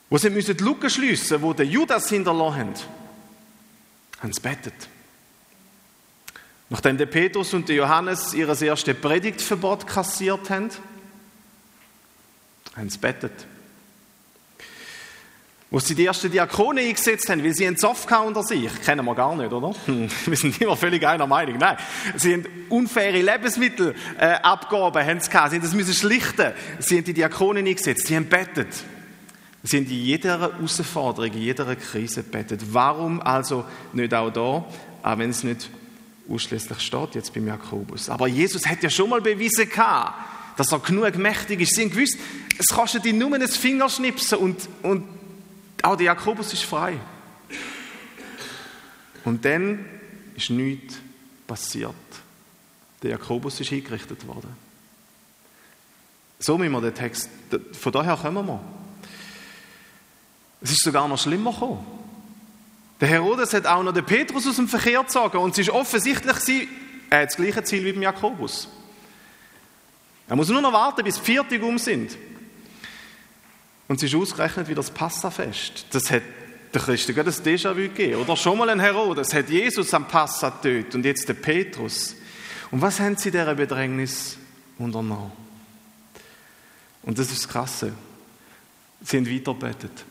Wo 0.09 0.17
sie 0.17 0.29
müssen 0.29 0.55
die 0.55 0.63
Lücke 0.63 0.89
schliessen, 0.89 1.41
wo 1.41 1.53
der 1.53 1.65
Judas 1.65 2.09
hinterlassen 2.09 2.59
haben, 2.59 2.73
haben 4.21 4.33
sie 4.33 4.41
betet. 4.41 4.87
Nachdem 6.69 6.97
der 6.97 7.05
Petrus 7.05 7.53
und 7.53 7.67
der 7.69 7.77
Johannes 7.77 8.33
ihr 8.33 8.47
erstes 8.47 8.97
Predigtverbot 8.97 9.87
kassiert 9.87 10.49
haben, 10.49 10.69
haben 12.75 12.89
sie 12.89 12.97
betet. 12.97 13.45
Wo 15.69 15.79
sie 15.79 15.95
die 15.95 16.05
ersten 16.05 16.31
Diakone 16.31 16.79
eingesetzt 16.79 17.27
haben, 17.29 17.43
weil 17.43 17.53
sie 17.53 17.67
einen 17.67 17.75
Zoff 17.75 18.07
unter 18.09 18.41
sich. 18.43 18.71
Kennen 18.83 19.03
wir 19.03 19.15
gar 19.15 19.35
nicht, 19.35 19.51
oder? 19.51 19.75
Hm, 19.85 20.09
wir 20.25 20.37
sind 20.37 20.61
immer 20.61 20.77
völlig 20.77 21.05
einer 21.05 21.27
Meinung. 21.27 21.57
Nein. 21.57 21.75
Sie 22.15 22.33
haben 22.33 22.45
unfaire 22.69 23.21
Lebensmittelabgaben, 23.21 25.01
äh, 25.01 25.05
haben 25.05 25.19
sie 25.19 25.29
gehabt. 25.29 25.49
Sie 25.49 25.57
haben 25.57 25.63
das 25.63 25.73
müssen 25.73 25.93
schlichten. 25.93 26.53
Sie 26.79 26.97
haben 26.97 27.03
die 27.03 27.13
Diakone 27.13 27.59
eingesetzt. 27.59 28.07
Sie 28.07 28.15
haben 28.15 28.27
bettet. 28.27 28.69
Haben 29.73 29.85
in 29.85 29.91
jeder 29.91 30.39
Herausforderung, 30.39 31.31
in 31.31 31.41
jeder 31.41 31.75
Krise 31.75 32.23
bettet. 32.23 32.73
Warum 32.73 33.21
also 33.21 33.65
nicht 33.93 34.13
auch 34.13 34.31
da, 34.31 34.41
auch 35.03 35.17
wenn 35.17 35.29
es 35.29 35.43
nicht 35.43 35.69
ausschließlich 36.29 36.79
steht 36.79 37.15
jetzt 37.15 37.33
beim 37.33 37.47
Jakobus. 37.47 38.09
Aber 38.09 38.27
Jesus 38.27 38.65
hat 38.65 38.83
ja 38.83 38.89
schon 38.89 39.09
mal 39.09 39.21
bewiesen 39.21 39.69
dass 40.55 40.71
er 40.71 40.79
genug 40.79 41.15
mächtig 41.17 41.61
ist. 41.61 41.75
Sie 41.75 41.83
haben 41.83 41.91
gewusst, 41.91 42.17
es 42.57 42.67
kostet 42.67 43.05
ihn 43.05 43.17
nur 43.17 43.33
ein 43.33 43.47
Fingerschnipsen 43.47 44.39
und, 44.39 44.67
und 44.81 45.03
auch 45.83 45.95
der 45.95 46.07
Jakobus 46.07 46.51
ist 46.53 46.63
frei. 46.63 46.97
Und 49.23 49.45
dann 49.45 49.85
ist 50.35 50.49
nichts 50.49 50.95
passiert. 51.45 51.93
Der 53.03 53.11
Jakobus 53.11 53.59
ist 53.59 53.69
hingerichtet 53.69 54.25
worden. 54.27 54.49
So 56.39 56.57
müssen 56.57 56.71
wir 56.71 56.81
den 56.81 56.95
Text, 56.95 57.29
von 57.73 57.91
daher 57.91 58.17
kommen 58.17 58.45
wir. 58.45 58.76
Es 60.61 60.71
ist 60.71 60.83
sogar 60.83 61.07
noch 61.07 61.19
schlimmer 61.19 61.51
gekommen. 61.51 61.85
Der 62.99 63.07
Herodes 63.09 63.53
hat 63.53 63.65
auch 63.67 63.83
noch 63.83 63.93
den 63.93 64.05
Petrus 64.05 64.47
aus 64.47 64.55
dem 64.55 64.67
Verkehr 64.67 65.01
gezogen 65.01 65.37
und 65.37 65.51
es 65.51 65.59
ist 65.59 65.69
offensichtlich, 65.69 66.67
er 67.09 67.21
hat 67.21 67.29
das 67.29 67.35
gleiche 67.35 67.63
Ziel 67.63 67.85
wie 67.85 67.93
beim 67.93 68.01
Jakobus. 68.01 68.67
Er 70.27 70.35
muss 70.35 70.49
nur 70.49 70.61
noch 70.61 70.73
warten, 70.73 71.03
bis 71.03 71.15
die 71.15 71.21
Viertig 71.21 71.61
um 71.61 71.77
sind. 71.77 72.17
Und 73.87 73.97
es 73.97 74.03
ist 74.03 74.15
ausgerechnet 74.15 74.67
wie 74.67 74.75
das 74.75 74.91
Passafest. 74.91 75.85
Das 75.91 76.11
hat 76.11 76.23
der 76.73 76.81
Christen 76.81 77.15
gerade 77.15 77.29
ein 77.29 77.35
Déjà-vu 77.35 77.75
gegeben. 77.75 78.21
Oder 78.21 78.35
schon 78.35 78.57
mal 78.57 78.69
ein 78.69 78.79
Herodes 78.79 79.33
hat 79.33 79.49
Jesus 79.49 79.93
am 79.93 80.07
Passa 80.07 80.49
getötet 80.49 80.95
und 80.95 81.05
jetzt 81.05 81.29
der 81.29 81.35
Petrus. 81.35 82.15
Und 82.71 82.81
was 82.81 82.99
haben 82.99 83.15
sie 83.15 83.31
dieser 83.31 83.55
Bedrängnis 83.55 84.37
unternommen? 84.77 85.31
Und 87.03 87.17
das 87.17 87.31
ist 87.31 87.43
das 87.43 87.49
Krasse. 87.49 87.93
Sie 89.01 89.17
haben 89.17 89.31
weiterbetet. 89.31 90.03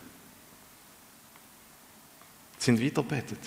Sie 2.66 2.72
haben 2.72 2.84
weiterbetet. 2.84 3.38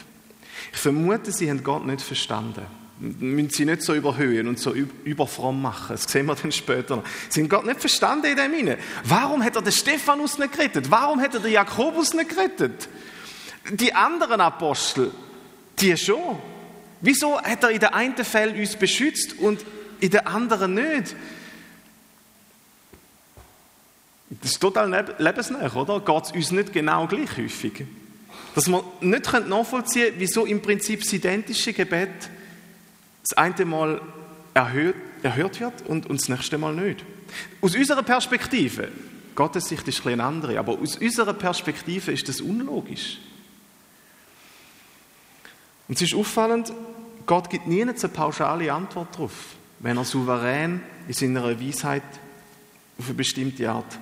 Ich 0.72 0.80
vermute, 0.80 1.34
sie 1.34 1.50
haben 1.50 1.62
Gott 1.62 1.86
nicht 1.86 2.02
verstanden 2.02 2.66
müssen 3.00 3.50
sie 3.50 3.64
nicht 3.64 3.82
so 3.82 3.96
überhöhen 3.96 4.50
und 4.50 4.60
so 4.60 4.74
überfromm 4.74 5.62
machen. 5.62 5.94
Das 5.94 6.04
sehen 6.04 6.26
wir 6.26 6.36
dann 6.36 6.52
später 6.52 6.98
noch. 6.98 7.04
Sie 7.30 7.40
haben 7.40 7.48
Gott 7.48 7.66
nicht 7.66 7.80
verstanden 7.80 8.26
in 8.26 8.36
dem 8.36 8.54
Sinne. 8.54 8.78
Warum 9.06 9.42
hat 9.42 9.56
er 9.56 9.62
den 9.62 9.72
Stephanus 9.72 10.38
nicht 10.38 10.52
gerettet? 10.52 10.92
Warum 10.92 11.22
hat 11.22 11.34
er 11.34 11.40
den 11.40 11.54
Jakobus 11.54 12.14
nicht 12.14 12.30
gerettet? 12.30 12.90
Die 13.70 13.94
anderen 13.94 14.42
Apostel, 14.42 15.12
die 15.80 15.96
schon. 15.96 16.40
Wieso 17.00 17.42
hat 17.42 17.64
er 17.64 17.70
in 17.70 17.80
der 17.80 17.96
einen 17.96 18.18
Fall 18.26 18.50
uns 18.50 18.76
beschützt 18.76 19.40
und 19.40 19.64
in 20.02 20.10
der 20.10 20.28
anderen 20.28 20.74
nicht? 20.74 21.16
Das 24.30 24.52
ist 24.52 24.60
total 24.60 25.16
lebensnah, 25.18 25.74
oder? 25.74 26.02
Geht 26.02 26.24
es 26.26 26.32
uns 26.34 26.52
nicht 26.52 26.74
genau 26.74 27.08
gleich 27.08 27.38
häufig? 27.38 27.86
Dass 28.56 28.68
man 28.68 28.84
nicht 29.02 29.32
nachvollziehen 29.48 30.08
können, 30.08 30.20
wieso 30.20 30.46
im 30.46 30.62
Prinzip 30.62 31.02
das 31.02 31.14
identische 31.14 31.74
Gebet 31.74 32.30
das 33.22 33.38
eine 33.38 33.66
Mal 33.66 34.02
erhört, 34.54 34.96
erhört 35.24 35.60
wird 35.60 35.82
und, 35.88 36.08
und 36.10 36.22
das 36.22 36.30
nächste 36.30 36.58
Mal 36.58 36.74
nicht. 36.74 37.06
Aus 37.62 37.76
unserer 37.76 38.04
Perspektive, 38.04 38.90
Gottes 39.36 39.70
Sicht 39.70 39.88
ist 39.88 40.06
ein 40.06 40.20
andere, 40.20 40.58
aber 40.58 40.80
aus 40.80 40.98
unserer 40.98 41.34
Perspektive 41.34 42.12
ist 42.12 42.28
das 42.28 42.42
unlogisch. 42.42 43.20
Und 45.88 45.96
es 45.96 46.02
ist 46.02 46.16
auffallend, 46.16 46.74
Gott 47.26 47.50
gibt 47.50 47.68
nie 47.68 47.82
eine 47.82 47.94
pauschale 47.94 48.74
Antwort 48.74 49.14
darauf, 49.14 49.56
wenn 49.80 49.98
er 49.98 50.06
souverän 50.06 50.82
in 51.08 51.14
seiner 51.14 51.60
Weisheit 51.60 52.04
auf 52.98 53.06
eine 53.06 53.14
bestimmte 53.14 53.70
Art 53.70 54.00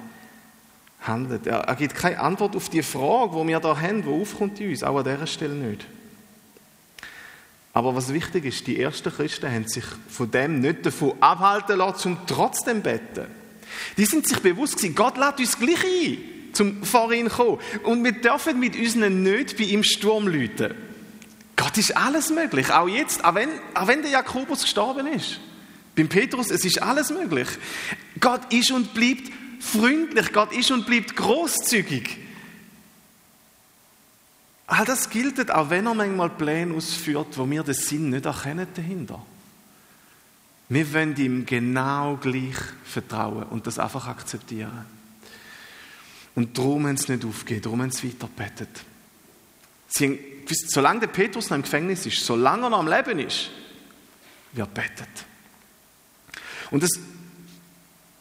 handelt. 1.08 1.48
Er, 1.48 1.60
er 1.60 1.76
gibt 1.76 1.96
keine 1.96 2.20
Antwort 2.20 2.56
auf 2.56 2.70
die 2.70 2.84
Frage, 2.84 3.40
die 3.40 3.48
wir 3.48 3.60
da 3.60 3.80
haben, 3.80 4.04
die 4.04 4.10
aufkommt 4.10 4.60
in 4.60 4.70
uns, 4.70 4.84
auch 4.84 4.98
an 4.98 5.04
dieser 5.04 5.28
Stelle 5.28 5.56
nicht. 5.56 5.86
Aber 7.74 7.96
was 7.96 8.12
wichtig 8.12 8.46
ist, 8.46 8.66
die 8.66 8.80
ersten 8.82 9.14
Christen 9.14 9.52
haben 9.52 9.68
sich 9.68 9.84
von 10.10 10.32
dem 10.32 10.62
nicht 10.62 10.86
davon 10.86 11.14
abhalten 11.20 11.78
lassen, 11.78 12.14
um 12.14 12.18
trotzdem 12.26 12.82
beten. 12.82 13.28
Die 13.98 14.06
sind 14.06 14.28
sich 14.28 14.40
bewusst 14.40 14.78
gewesen, 14.78 14.96
Gott 14.96 15.18
lädt 15.18 15.40
uns 15.40 15.60
gleich 15.60 15.84
ein, 15.84 16.18
zum 16.54 16.84
vor 16.84 17.12
ihn 17.14 17.30
kommen. 17.30 17.60
Und 17.84 18.04
wir 18.04 18.14
dürfen 18.14 18.60
mit 18.60 18.76
unseren 18.76 19.22
nicht 19.22 19.58
bei 19.58 19.66
ihm 19.66 19.84
Sturm 19.84 20.28
läuten. 20.28 20.74
Gott 21.56 21.78
ist 21.78 21.96
alles 21.96 22.32
möglich, 22.32 22.72
auch 22.72 22.88
jetzt, 22.88 23.24
auch 23.24 23.36
wenn, 23.36 23.50
auch 23.74 23.88
wenn 23.88 24.02
der 24.02 24.12
Jakobus 24.12 24.64
gestorben 24.64 25.08
ist. 25.08 25.40
Beim 25.96 26.08
Petrus, 26.08 26.52
es 26.52 26.66
ist 26.66 26.82
alles 26.82 27.10
möglich. 27.10 27.48
Gott 28.20 28.54
ist 28.54 28.72
und 28.72 28.94
bleibt 28.94 29.32
freundlich, 29.60 30.34
Gott 30.34 30.52
ist 30.52 30.72
und 30.72 30.86
bleibt 30.86 31.16
großzügig. 31.16 32.18
All 34.68 34.86
das 34.86 35.10
gilt 35.10 35.50
auch, 35.50 35.70
wenn 35.70 35.88
er 35.88 35.94
manchmal 35.94 36.30
Pläne 36.30 36.76
ausführt, 36.76 37.38
wo 37.38 37.50
wir 37.50 37.64
den 37.64 37.74
Sinn 37.74 38.10
nicht 38.10 38.26
erkennen 38.26 38.68
dahinter. 38.76 39.26
Wir 40.70 40.94
wollen 40.94 41.16
ihm 41.16 41.46
genau 41.46 42.18
gleich 42.18 42.58
vertrauen 42.84 43.44
und 43.44 43.66
das 43.66 43.80
einfach 43.80 44.08
akzeptieren. 44.08 44.86
Und 46.36 46.58
darum 46.58 46.86
haben 46.86 46.98
sie 46.98 47.14
nicht 47.14 47.26
aufgegeben, 47.26 47.62
darum 47.62 47.82
haben 47.82 47.92
sie 47.92 48.10
weiterbetet. 48.10 48.70
Sie 49.88 50.20
solange 50.68 51.02
der 51.02 51.08
Petrus 51.08 51.50
noch 51.50 51.58
im 51.58 51.64
Gefängnis 51.64 52.06
ist, 52.06 52.26
solange 52.26 52.68
er 52.68 52.70
noch 52.70 52.80
am 52.80 52.88
Leben 52.88 53.20
ist, 53.20 53.50
wird 54.54 54.74
betet. 54.74 55.08
Und 56.72 56.84
das, 56.84 56.92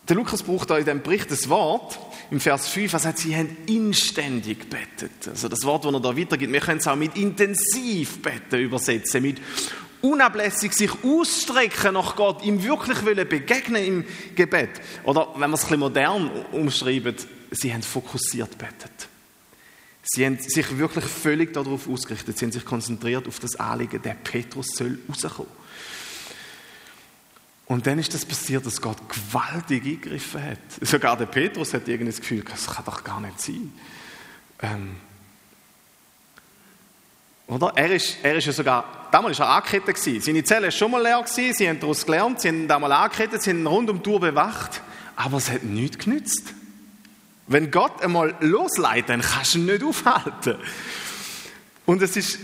der 0.08 0.16
Lukas 0.16 0.42
braucht 0.42 0.70
da 0.70 0.78
in 0.78 0.84
dem 0.84 1.02
Bericht 1.02 1.30
das 1.30 1.48
Wort, 1.48 1.98
im 2.30 2.40
Vers 2.40 2.68
5, 2.68 2.92
er 2.92 2.98
sagt, 2.98 3.18
sie 3.18 3.36
haben 3.36 3.56
inständig 3.66 4.60
gebetet. 4.60 5.28
Also 5.28 5.48
das 5.48 5.64
Wort, 5.64 5.84
das 5.84 5.92
er 5.92 6.00
da 6.00 6.16
weitergibt, 6.16 6.52
wir 6.52 6.60
können 6.60 6.78
es 6.78 6.88
auch 6.88 6.96
mit 6.96 7.16
intensiv 7.16 8.22
beten 8.22 8.60
übersetzen, 8.60 9.22
mit 9.22 9.40
unablässig 10.02 10.72
sich 10.72 10.90
ausstrecken 11.04 11.94
nach 11.94 12.16
Gott, 12.16 12.44
ihm 12.44 12.62
wirklich 12.62 13.04
wollen 13.04 13.28
begegnen 13.28 13.84
im 13.84 14.04
Gebet. 14.34 14.70
Oder 15.04 15.28
wenn 15.36 15.50
wir 15.50 15.54
es 15.54 15.64
ein 15.64 15.68
bisschen 15.68 15.80
modern 15.80 16.30
umschreiben, 16.52 17.14
sie 17.50 17.72
haben 17.72 17.82
fokussiert 17.82 18.58
betet. 18.58 19.08
Sie 20.02 20.24
haben 20.24 20.38
sich 20.38 20.78
wirklich 20.78 21.04
völlig 21.04 21.52
darauf 21.52 21.88
ausgerichtet, 21.88 22.38
sie 22.38 22.44
haben 22.44 22.52
sich 22.52 22.64
konzentriert 22.64 23.26
auf 23.26 23.40
das 23.40 23.56
Anliegen, 23.56 24.00
der 24.02 24.14
Petrus 24.14 24.68
soll 24.68 24.98
rauskommen. 25.08 25.50
Und 27.66 27.86
dann 27.86 27.98
ist 27.98 28.14
das 28.14 28.24
passiert, 28.24 28.64
dass 28.64 28.80
Gott 28.80 28.96
gewaltig 29.08 29.84
eingegriffen 29.84 30.42
hat. 30.42 30.58
Sogar 30.80 31.16
der 31.16 31.26
Petrus 31.26 31.74
hat 31.74 31.88
irgendwie 31.88 32.12
das 32.12 32.20
Gefühl, 32.20 32.44
das 32.44 32.66
kann 32.66 32.84
doch 32.84 33.02
gar 33.02 33.20
nicht 33.20 33.40
sein. 33.40 33.72
Ähm, 34.62 34.96
oder? 37.48 37.72
Er 37.74 37.90
ist, 37.90 38.18
er 38.22 38.36
ist 38.36 38.46
ja 38.46 38.52
sogar, 38.52 39.08
damals 39.10 39.38
war 39.40 39.48
er 39.48 39.54
angekettet. 39.56 39.96
Gewesen. 39.96 40.20
Seine 40.20 40.44
Zelle 40.44 40.64
war 40.66 40.70
schon 40.70 40.90
mal 40.92 41.02
leer, 41.02 41.20
gewesen. 41.22 41.54
sie 41.54 41.68
haben 41.68 41.80
daraus 41.80 42.06
gelernt, 42.06 42.40
sie 42.40 42.48
haben 42.48 42.68
damals 42.68 42.94
angekettet, 42.94 43.42
sie 43.42 43.50
haben 43.50 43.66
rund 43.66 43.90
um 43.90 43.96
die 43.96 44.02
Tour 44.02 44.20
bewacht. 44.20 44.80
Aber 45.16 45.38
es 45.38 45.50
hat 45.50 45.64
nichts 45.64 45.98
genützt. 45.98 46.54
Wenn 47.48 47.70
Gott 47.70 48.02
einmal 48.02 48.34
losleitet, 48.40 49.10
dann 49.10 49.20
kannst 49.22 49.54
du 49.54 49.58
ihn 49.58 49.66
nicht 49.66 49.82
aufhalten. 49.82 50.56
Und 51.84 52.02
es 52.02 52.16
ist 52.16 52.38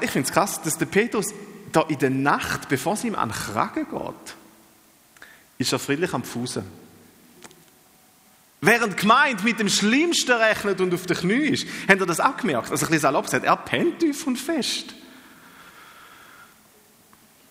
ich 0.00 0.10
finde 0.10 0.28
es 0.28 0.32
krass, 0.32 0.60
dass 0.62 0.78
der 0.78 0.86
Petrus 0.86 1.32
da 1.72 1.82
in 1.82 1.98
der 1.98 2.10
Nacht, 2.10 2.68
bevor 2.68 2.94
es 2.94 3.04
ihm 3.04 3.14
an 3.14 3.30
den 3.30 3.34
Kragen 3.34 3.86
geht, 3.90 4.34
ist 5.58 5.72
er 5.72 5.78
friedlich 5.78 6.12
am 6.12 6.24
Fußen. 6.24 6.64
Während 8.60 8.92
die 8.92 9.00
Gemeinde 9.00 9.42
mit 9.42 9.58
dem 9.58 9.68
Schlimmsten 9.68 10.32
rechnet 10.32 10.80
und 10.80 10.94
auf 10.94 11.06
den 11.06 11.16
Knie 11.16 11.48
ist, 11.48 11.66
habt 11.88 12.00
ihr 12.00 12.06
das 12.06 12.20
auch 12.20 12.36
gemerkt? 12.36 12.70
Also 12.70 12.86
ein 12.86 12.90
bisschen 12.90 13.00
salopp 13.00 13.24
gesagt, 13.24 13.44
er 13.44 13.56
pennt 13.56 13.98
tief 13.98 14.24
und 14.26 14.38
fest. 14.38 14.94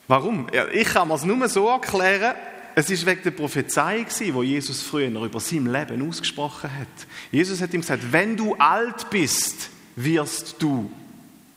Warum? 0.08 0.48
Ich 0.72 0.88
kann 0.88 1.08
mir 1.08 1.16
es 1.16 1.26
nur 1.26 1.48
so 1.50 1.68
erklären, 1.68 2.36
es 2.76 2.90
ist 2.90 3.06
wegen 3.06 3.24
der 3.24 3.32
Prophezeiung, 3.32 4.06
die 4.18 4.42
Jesus 4.44 4.82
früher 4.82 5.10
über 5.10 5.40
sein 5.42 5.66
Leben 5.66 6.08
ausgesprochen 6.08 6.70
hat. 6.74 7.08
Jesus 7.32 7.62
hat 7.62 7.74
ihm 7.74 7.82
gesagt, 7.82 8.04
wenn 8.12 8.38
du 8.38 8.56
alt 8.56 9.10
bist, 9.10 9.70
wirst 9.98 10.56
du. 10.60 10.90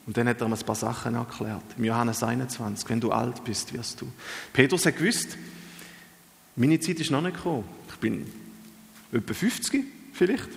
Und 0.06 0.16
dann 0.16 0.28
hat 0.28 0.40
er 0.40 0.46
ihm 0.46 0.52
ein 0.52 0.58
paar 0.58 0.74
Sachen 0.74 1.14
erklärt. 1.14 1.62
Im 1.78 1.84
Johannes 1.84 2.22
21, 2.22 2.88
wenn 2.90 3.00
du 3.00 3.10
alt 3.10 3.42
bist, 3.44 3.72
wirst 3.72 4.00
du. 4.00 4.10
Petrus 4.52 4.84
hat 4.84 4.98
gewusst, 4.98 5.38
meine 6.56 6.78
Zeit 6.78 7.00
ist 7.00 7.10
noch 7.10 7.22
nicht 7.22 7.36
gekommen. 7.36 7.64
Ich 7.88 7.96
bin 7.96 8.30
etwa 9.12 9.34
50 9.34 9.84
vielleicht. 10.12 10.48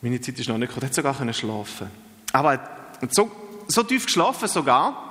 Meine 0.00 0.20
Zeit 0.20 0.38
ist 0.38 0.48
noch 0.48 0.56
nicht 0.56 0.68
gekommen. 0.68 0.84
Er 0.84 0.88
hat 0.88 0.94
sogar 0.94 1.34
schlafen 1.34 1.90
Aber 2.32 2.54
er 2.54 2.60
hat 3.02 3.14
so, 3.14 3.30
so 3.68 3.82
tief 3.82 4.06
geschlafen 4.06 4.48
sogar, 4.48 5.06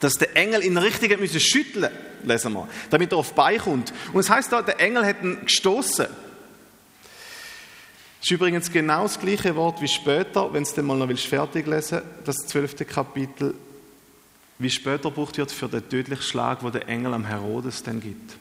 dass 0.00 0.14
der 0.14 0.36
Engel 0.36 0.64
ihn 0.64 0.78
richtig 0.78 1.18
müssen 1.20 1.40
schütteln 1.40 1.90
lesen 2.24 2.52
wir, 2.54 2.68
damit 2.90 3.12
er 3.12 3.18
auf 3.18 3.30
die 3.30 3.34
Beine 3.34 3.58
kommt. 3.58 3.92
Und 4.12 4.20
es 4.20 4.30
heißt 4.30 4.52
da, 4.52 4.62
der 4.62 4.80
Engel 4.80 5.04
hat 5.04 5.22
ihn 5.22 5.40
gestoßen. 5.44 6.06
Das 8.24 8.30
ist 8.30 8.36
übrigens 8.36 8.72
genau 8.72 9.02
das 9.02 9.20
gleiche 9.20 9.54
Wort 9.54 9.82
wie 9.82 9.86
später, 9.86 10.50
wenn 10.50 10.62
es 10.62 10.72
dann 10.72 10.86
mal 10.86 10.96
noch 10.96 11.18
fertig 11.18 11.66
lesen 11.66 12.00
das 12.24 12.36
zwölfte 12.46 12.86
Kapitel, 12.86 13.54
wie 14.58 14.70
später 14.70 15.10
gebraucht 15.10 15.36
wird 15.36 15.52
für 15.52 15.68
den 15.68 15.86
tödlichen 15.86 16.22
Schlag, 16.22 16.62
wo 16.62 16.70
der 16.70 16.88
Engel 16.88 17.12
am 17.12 17.26
Herodes 17.26 17.82
dann 17.82 18.00
gibt. 18.00 18.38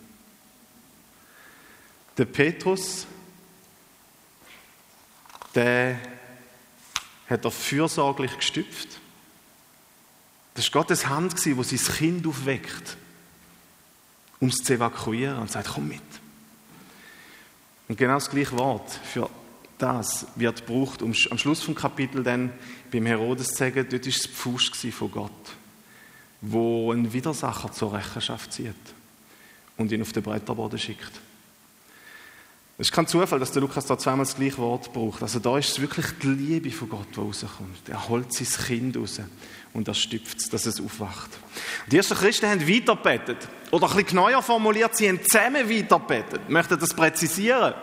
Der 2.18 2.24
Petrus, 2.24 3.06
der 5.54 6.00
hat 7.30 7.44
er 7.44 7.52
fürsorglich 7.52 8.38
gestüpft. 8.38 8.88
Das 10.54 10.74
war 10.74 10.82
Gottes 10.82 11.08
Hand, 11.10 11.44
die 11.44 11.62
sein 11.62 11.96
Kind 11.98 12.26
aufweckt, 12.26 12.96
um 14.40 14.48
es 14.48 14.64
zu 14.64 14.76
evakuieren 14.76 15.40
und 15.40 15.52
sagt, 15.52 15.72
komm 15.74 15.90
mit. 15.90 16.02
Und 17.90 17.98
genau 17.98 18.14
das 18.14 18.30
gleiche 18.30 18.58
Wort 18.58 18.90
für 19.04 19.30
das 19.84 20.28
wird 20.38 20.66
gebraucht, 20.66 21.02
um 21.02 21.14
am 21.30 21.38
Schluss 21.38 21.62
vom 21.62 21.76
Kapitel 21.76 22.24
dann 22.24 22.54
beim 22.90 23.06
Herodes 23.06 23.50
zu 23.50 23.56
sagen, 23.56 23.86
dort 23.90 24.06
war 24.06 24.10
es 24.10 24.26
Pfust 24.26 24.76
von 24.78 25.12
Gott, 25.12 25.32
wo 26.40 26.94
einen 26.94 27.12
Widersacher 27.12 27.70
zur 27.70 27.94
Rechenschaft 27.94 28.54
zieht 28.54 28.76
und 29.76 29.92
ihn 29.92 30.02
auf 30.02 30.14
den 30.14 30.24
Bretterboden 30.24 30.80
schickt. 30.80 31.12
Es 32.78 32.88
ist 32.88 32.94
kein 32.94 33.08
Zufall, 33.08 33.40
dass 33.40 33.52
der 33.52 33.62
Lukas 33.62 33.86
da 33.86 33.98
zweimal 33.98 34.26
das 34.26 34.38
gleiche 34.38 34.58
Wort 34.58 34.94
braucht. 34.94 35.22
Also 35.22 35.40
da 35.40 35.58
ist 35.58 35.72
es 35.72 35.82
wirklich 35.82 36.06
die 36.24 36.28
Liebe 36.28 36.72
von 36.72 36.88
Gott, 36.88 37.08
die 37.14 37.20
rauskommt. 37.20 37.90
Er 37.90 38.08
holt 38.08 38.34
sein 38.34 38.48
Kind 38.66 38.96
raus 38.96 39.20
und 39.74 39.88
er 39.90 39.94
stüpft 39.94 40.40
es, 40.40 40.50
dass 40.50 40.66
es 40.66 40.80
aufwacht. 40.80 41.30
Die 41.92 41.98
ersten 41.98 42.16
Christen 42.16 42.48
haben 42.48 42.68
weiterbetet. 42.68 43.50
Oder 43.70 43.90
ein 43.92 43.98
bisschen 43.98 44.16
neuer 44.16 44.42
formuliert, 44.42 44.96
sie 44.96 45.10
haben 45.10 45.20
zusammen 45.30 45.70
weiterbetet. 45.70 46.40
Ich 46.48 46.54
möchte 46.54 46.78
das 46.78 46.94
präzisieren. 46.94 47.74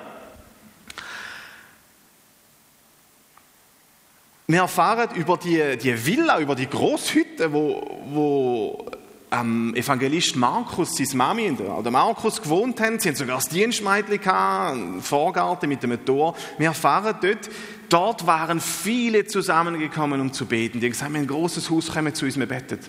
Wir 4.51 4.63
erfahren 4.63 5.11
über 5.15 5.37
die, 5.37 5.77
die 5.81 6.07
Villa, 6.07 6.41
über 6.41 6.57
die 6.57 6.69
Großhütte, 6.69 7.53
wo, 7.53 8.01
wo 8.11 8.85
ähm, 9.31 9.73
Evangelist 9.77 10.35
Markus, 10.35 10.97
seine 10.97 11.15
Mami 11.15 11.53
oder 11.53 11.93
Markus 11.93 12.43
gewohnt 12.43 12.81
haben. 12.81 12.99
Sie 12.99 13.11
haben 13.11 13.15
sogar 13.15 13.37
das 13.37 13.49
Dienstmädchen 13.49 14.21
gehabt, 14.21 14.73
einen 14.73 15.03
Vorgarten 15.03 15.69
mit 15.69 15.85
einem 15.85 16.05
Tor. 16.05 16.35
Wir 16.59 16.67
erfahren 16.67 17.15
dort, 17.23 17.49
dort 17.89 18.27
waren 18.27 18.59
viele 18.59 19.25
zusammengekommen, 19.25 20.21
um 20.21 20.33
zu 20.33 20.47
beten. 20.47 20.81
Die 20.81 20.87
haben 20.87 20.93
gesagt, 20.95 21.13
wir 21.13 21.21
ein 21.21 21.29
großes 21.29 21.71
Haus, 21.71 21.93
kommen 21.93 22.13
zu 22.13 22.25
uns, 22.25 22.37
wir 22.37 22.47
beten. 22.47 22.81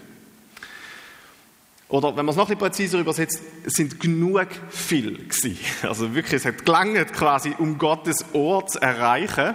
Oder 1.90 2.18
wenn 2.18 2.26
man 2.26 2.30
es 2.30 2.38
noch 2.38 2.50
ein 2.50 2.58
bisschen 2.58 2.72
präziser 2.72 3.00
übersetzt, 3.00 3.40
sind 3.68 4.00
genug 4.00 4.48
viel 4.72 5.16
gewesen. 5.16 5.60
Also 5.88 6.16
wirklich, 6.16 6.42
es 6.42 6.46
hat 6.46 6.66
gelangt 6.66 7.14
quasi, 7.14 7.54
um 7.60 7.78
Gottes 7.78 8.26
Ohr 8.34 8.66
zu 8.66 8.82
erreichen. 8.82 9.54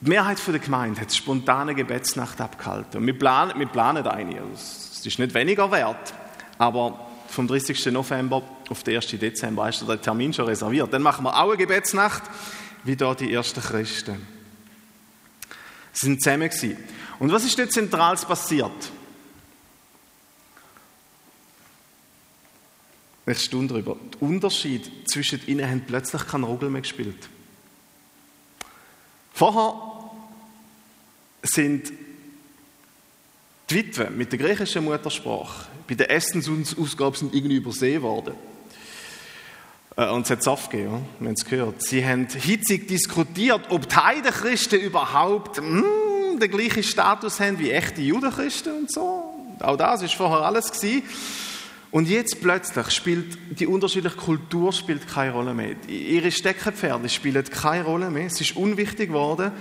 Die 0.00 0.10
Mehrheit 0.10 0.38
der 0.46 0.58
Gemeinde 0.58 1.00
hat 1.00 1.14
spontane 1.14 1.74
Gebetsnacht 1.74 2.40
abgehalten. 2.40 2.98
Und 2.98 3.06
wir 3.06 3.18
planen, 3.18 3.58
wir 3.58 3.66
planen 3.66 4.06
eine. 4.06 4.42
Es 4.52 5.04
ist 5.04 5.18
nicht 5.18 5.32
weniger 5.32 5.70
wert, 5.70 6.12
aber 6.58 7.06
vom 7.28 7.48
30. 7.48 7.86
November 7.86 8.42
auf 8.68 8.82
den 8.82 8.96
1. 8.96 9.06
Dezember 9.08 9.68
ist 9.68 9.86
der 9.88 10.00
Termin 10.00 10.32
schon 10.32 10.46
reserviert. 10.46 10.92
Dann 10.92 11.02
machen 11.02 11.24
wir 11.24 11.36
auch 11.36 11.48
eine 11.48 11.56
Gebetsnacht, 11.56 12.22
wie 12.84 12.96
da 12.96 13.14
die 13.14 13.32
ersten 13.32 13.60
Christen. 13.60 14.26
Sie 15.92 16.06
sind 16.06 16.22
zusammen 16.22 16.50
gewesen. 16.50 16.76
Und 17.18 17.32
was 17.32 17.44
ist 17.44 17.58
dort 17.58 17.72
zentrales 17.72 18.24
passiert? 18.24 18.92
Ich 23.24 23.40
staune 23.40 23.66
darüber. 23.66 23.96
Der 24.14 24.22
Unterschied 24.22 25.10
zwischen 25.10 25.44
ihnen 25.46 25.68
haben 25.68 25.84
plötzlich 25.86 26.26
keinen 26.26 26.44
Rugel 26.44 26.70
mehr 26.70 26.82
gespielt. 26.82 27.28
Vorher 29.32 29.85
sind 31.46 31.92
die 33.70 33.74
Witwen 33.74 34.16
mit 34.16 34.32
der 34.32 34.38
griechischen 34.38 34.84
Muttersprache 34.84 35.66
bei 35.86 35.94
der 35.94 36.10
Essensausgabe 36.10 37.16
sind 37.16 37.34
irgendwie 37.34 37.56
übersehen 37.56 38.02
worden. 38.02 38.34
Äh, 39.96 40.08
und 40.10 40.24
es 40.24 40.30
hat 40.30 40.42
Saft 40.42 40.70
gegeben, 40.70 41.04
haben 41.20 41.34
es 41.36 41.44
gehört. 41.44 41.82
Sie 41.82 42.04
haben 42.04 42.26
hitzig 42.26 42.88
diskutiert, 42.88 43.62
ob 43.70 43.88
die 43.88 43.96
Heidenchristen 43.96 44.80
überhaupt 44.80 45.60
mm, 45.60 46.38
den 46.40 46.50
gleichen 46.50 46.82
Status 46.82 47.40
haben 47.40 47.58
wie 47.58 47.70
echte 47.70 48.02
Judenchristen 48.02 48.72
und 48.80 48.92
so. 48.92 49.32
Auch 49.60 49.76
das 49.76 50.02
ist 50.02 50.14
vorher 50.14 50.44
alles 50.44 50.72
gewesen. 50.72 51.02
Und 51.90 52.08
jetzt 52.08 52.42
plötzlich 52.42 52.90
spielt 52.90 53.38
die 53.58 53.66
unterschiedliche 53.66 54.16
Kultur 54.16 54.72
spielt 54.72 55.08
keine 55.08 55.32
Rolle 55.32 55.54
mehr. 55.54 55.76
Ihre 55.88 56.30
Steckenpferde 56.30 57.08
spielen 57.08 57.44
keine 57.44 57.84
Rolle 57.84 58.10
mehr. 58.10 58.26
Es 58.26 58.40
ist 58.40 58.56
unwichtig 58.56 59.08
geworden. 59.08 59.52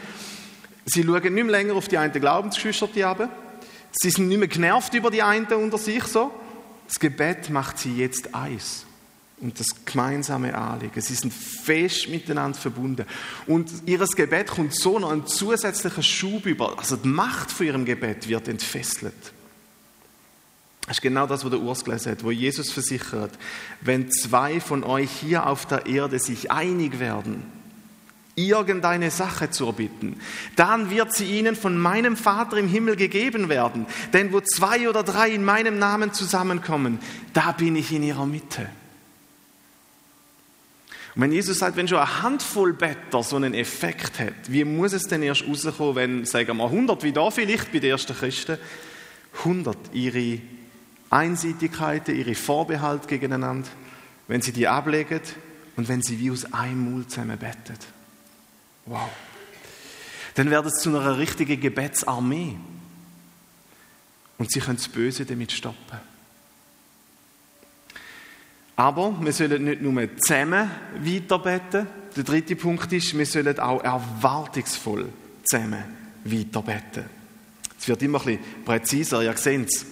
Sie 0.86 1.04
schauen 1.04 1.21
nicht 1.21 1.32
mehr 1.32 1.45
länger 1.45 1.74
auf 1.74 1.88
die 1.88 1.98
einen 1.98 2.13
Glaubensgeschwister 2.13 3.08
ab, 3.08 3.30
Sie 3.98 4.10
sind 4.10 4.28
nicht 4.28 4.38
mehr 4.38 4.48
genervt 4.48 4.93
über 4.93 5.10
die 5.10 5.21
einen 5.21 5.45
unter 5.48 5.78
sich 5.78 6.04
so. 6.04 6.32
Das 6.88 7.00
Gebet 7.00 7.50
macht 7.50 7.80
sie 7.80 7.95
jetzt 7.95 8.36
eins. 8.36 8.86
Und 9.39 9.60
das 9.60 9.67
gemeinsame 9.86 10.56
Anliegen. 10.56 11.02
Sie 11.02 11.15
sind 11.15 11.34
fest 11.34 12.10
miteinander 12.10 12.58
verbunden. 12.58 13.06
Und 13.48 13.69
ihr 13.86 14.00
Gebet 14.00 14.48
kommt 14.48 14.76
so 14.76 15.00
noch 15.00 15.12
einen 15.12 15.28
zusätzlichen 15.28 16.04
Schub 16.04 16.45
über. 16.45 16.78
Also 16.78 16.95
die 16.95 17.08
Macht 17.08 17.52
von 17.52 17.65
ihrem 17.65 17.86
Gebet 17.86 18.28
wird 18.28 18.48
entfesselt. 18.48 19.13
Das 20.88 20.98
ist 20.98 21.02
genau 21.02 21.26
das, 21.26 21.43
was 21.43 21.52
der 21.52 21.60
Urs 21.60 21.84
gelesen 21.84 22.12
hat, 22.12 22.24
wo 22.24 22.32
Jesus 22.32 22.71
versichert, 22.71 23.32
wenn 23.82 24.12
zwei 24.12 24.60
von 24.60 24.84
euch 24.84 25.10
hier 25.10 25.48
auf 25.48 25.65
der 25.65 25.88
Erde 25.88 26.19
sich 26.19 26.52
einig 26.52 27.00
werden, 27.00 27.43
irgendeine 28.36 29.12
Sache 29.12 29.50
zu 29.50 29.65
erbitten, 29.65 30.19
dann 30.56 30.89
wird 30.89 31.13
sie 31.13 31.26
ihnen 31.26 31.56
von 31.56 31.78
meinem 31.78 32.17
Vater 32.17 32.58
im 32.58 32.67
Himmel 32.67 32.95
gegeben 32.95 33.50
werden. 33.50 33.86
Denn 34.13 34.34
wo 34.34 34.41
zwei 34.41 34.89
oder 34.89 35.04
drei 35.04 35.30
in 35.30 35.43
meinem 35.45 35.80
Namen 35.80 36.13
zusammenkommen, 36.13 37.00
da 37.34 37.54
bin 37.54 37.76
ich 37.76 37.91
in 37.91 38.04
ihrer 38.04 38.26
Mitte. 38.26 38.69
Und 41.15 41.21
wenn 41.21 41.32
Jesus 41.32 41.60
sagt, 41.60 41.78
wenn 41.78 41.88
schon 41.88 41.98
eine 42.00 42.24
Handvoll 42.24 42.74
Better 42.74 43.24
so 43.24 43.38
einen 43.38 43.54
Effekt 43.54 44.19
hat, 44.19 44.34
wie 44.50 44.65
muss 44.65 44.91
es 44.91 45.08
denn 45.08 45.24
erst 45.24 45.48
rauskommen, 45.48 45.95
wenn, 45.95 46.26
sagen 46.26 46.58
wir 46.58 46.65
100, 46.65 47.04
wie 47.04 47.13
da 47.13 47.32
vielleicht 47.32 47.71
bei 47.71 47.80
den 47.80 47.91
ersten 47.91 48.13
Christen, 48.13 48.58
100 49.39 49.78
ihre 49.93 50.39
Einseitigkeiten, 51.10 52.17
ihre 52.17 52.36
Vorbehalte 52.36 53.08
gegeneinander, 53.08 53.69
wenn 54.28 54.41
sie 54.41 54.52
die 54.52 54.67
ablegen 54.67 55.21
und 55.78 55.88
wenn 55.88 56.02
sie 56.02 56.19
wie 56.19 56.32
aus 56.32 56.52
einem 56.52 56.91
Mund 56.91 57.12
zusammen 57.12 57.38
betet. 57.38 57.94
Wow. 58.86 59.10
Dann 60.36 60.50
wird 60.50 60.65
es 60.65 60.82
zu 60.82 60.89
einer 60.89 61.17
richtigen 61.17 61.60
Gebetsarmee. 61.60 62.58
Und 64.38 64.52
sie 64.52 64.60
können 64.60 64.78
das 64.78 64.88
Böse 64.88 65.26
damit 65.26 65.52
stoppen. 65.52 66.00
Aber 68.76 69.15
wir 69.21 69.32
sollen 69.32 69.63
nicht 69.63 69.82
nur 69.82 70.17
zusammen 70.17 70.69
weiterbeten. 71.00 71.88
Der 72.15 72.24
dritte 72.24 72.56
Punkt 72.56 72.91
ist, 72.91 73.17
wir 73.17 73.26
sollen 73.26 73.58
auch 73.60 73.82
erwartungsvoll 73.82 75.10
zusammen 75.43 75.84
weiterbeten. 76.26 77.06
Es 77.80 77.88
wird 77.88 78.02
immer 78.02 78.19
ein 78.19 78.26
bisschen 78.26 78.63
präziser, 78.65 79.24
ihr 79.24 79.38
seht 79.38 79.67
es. 79.67 79.86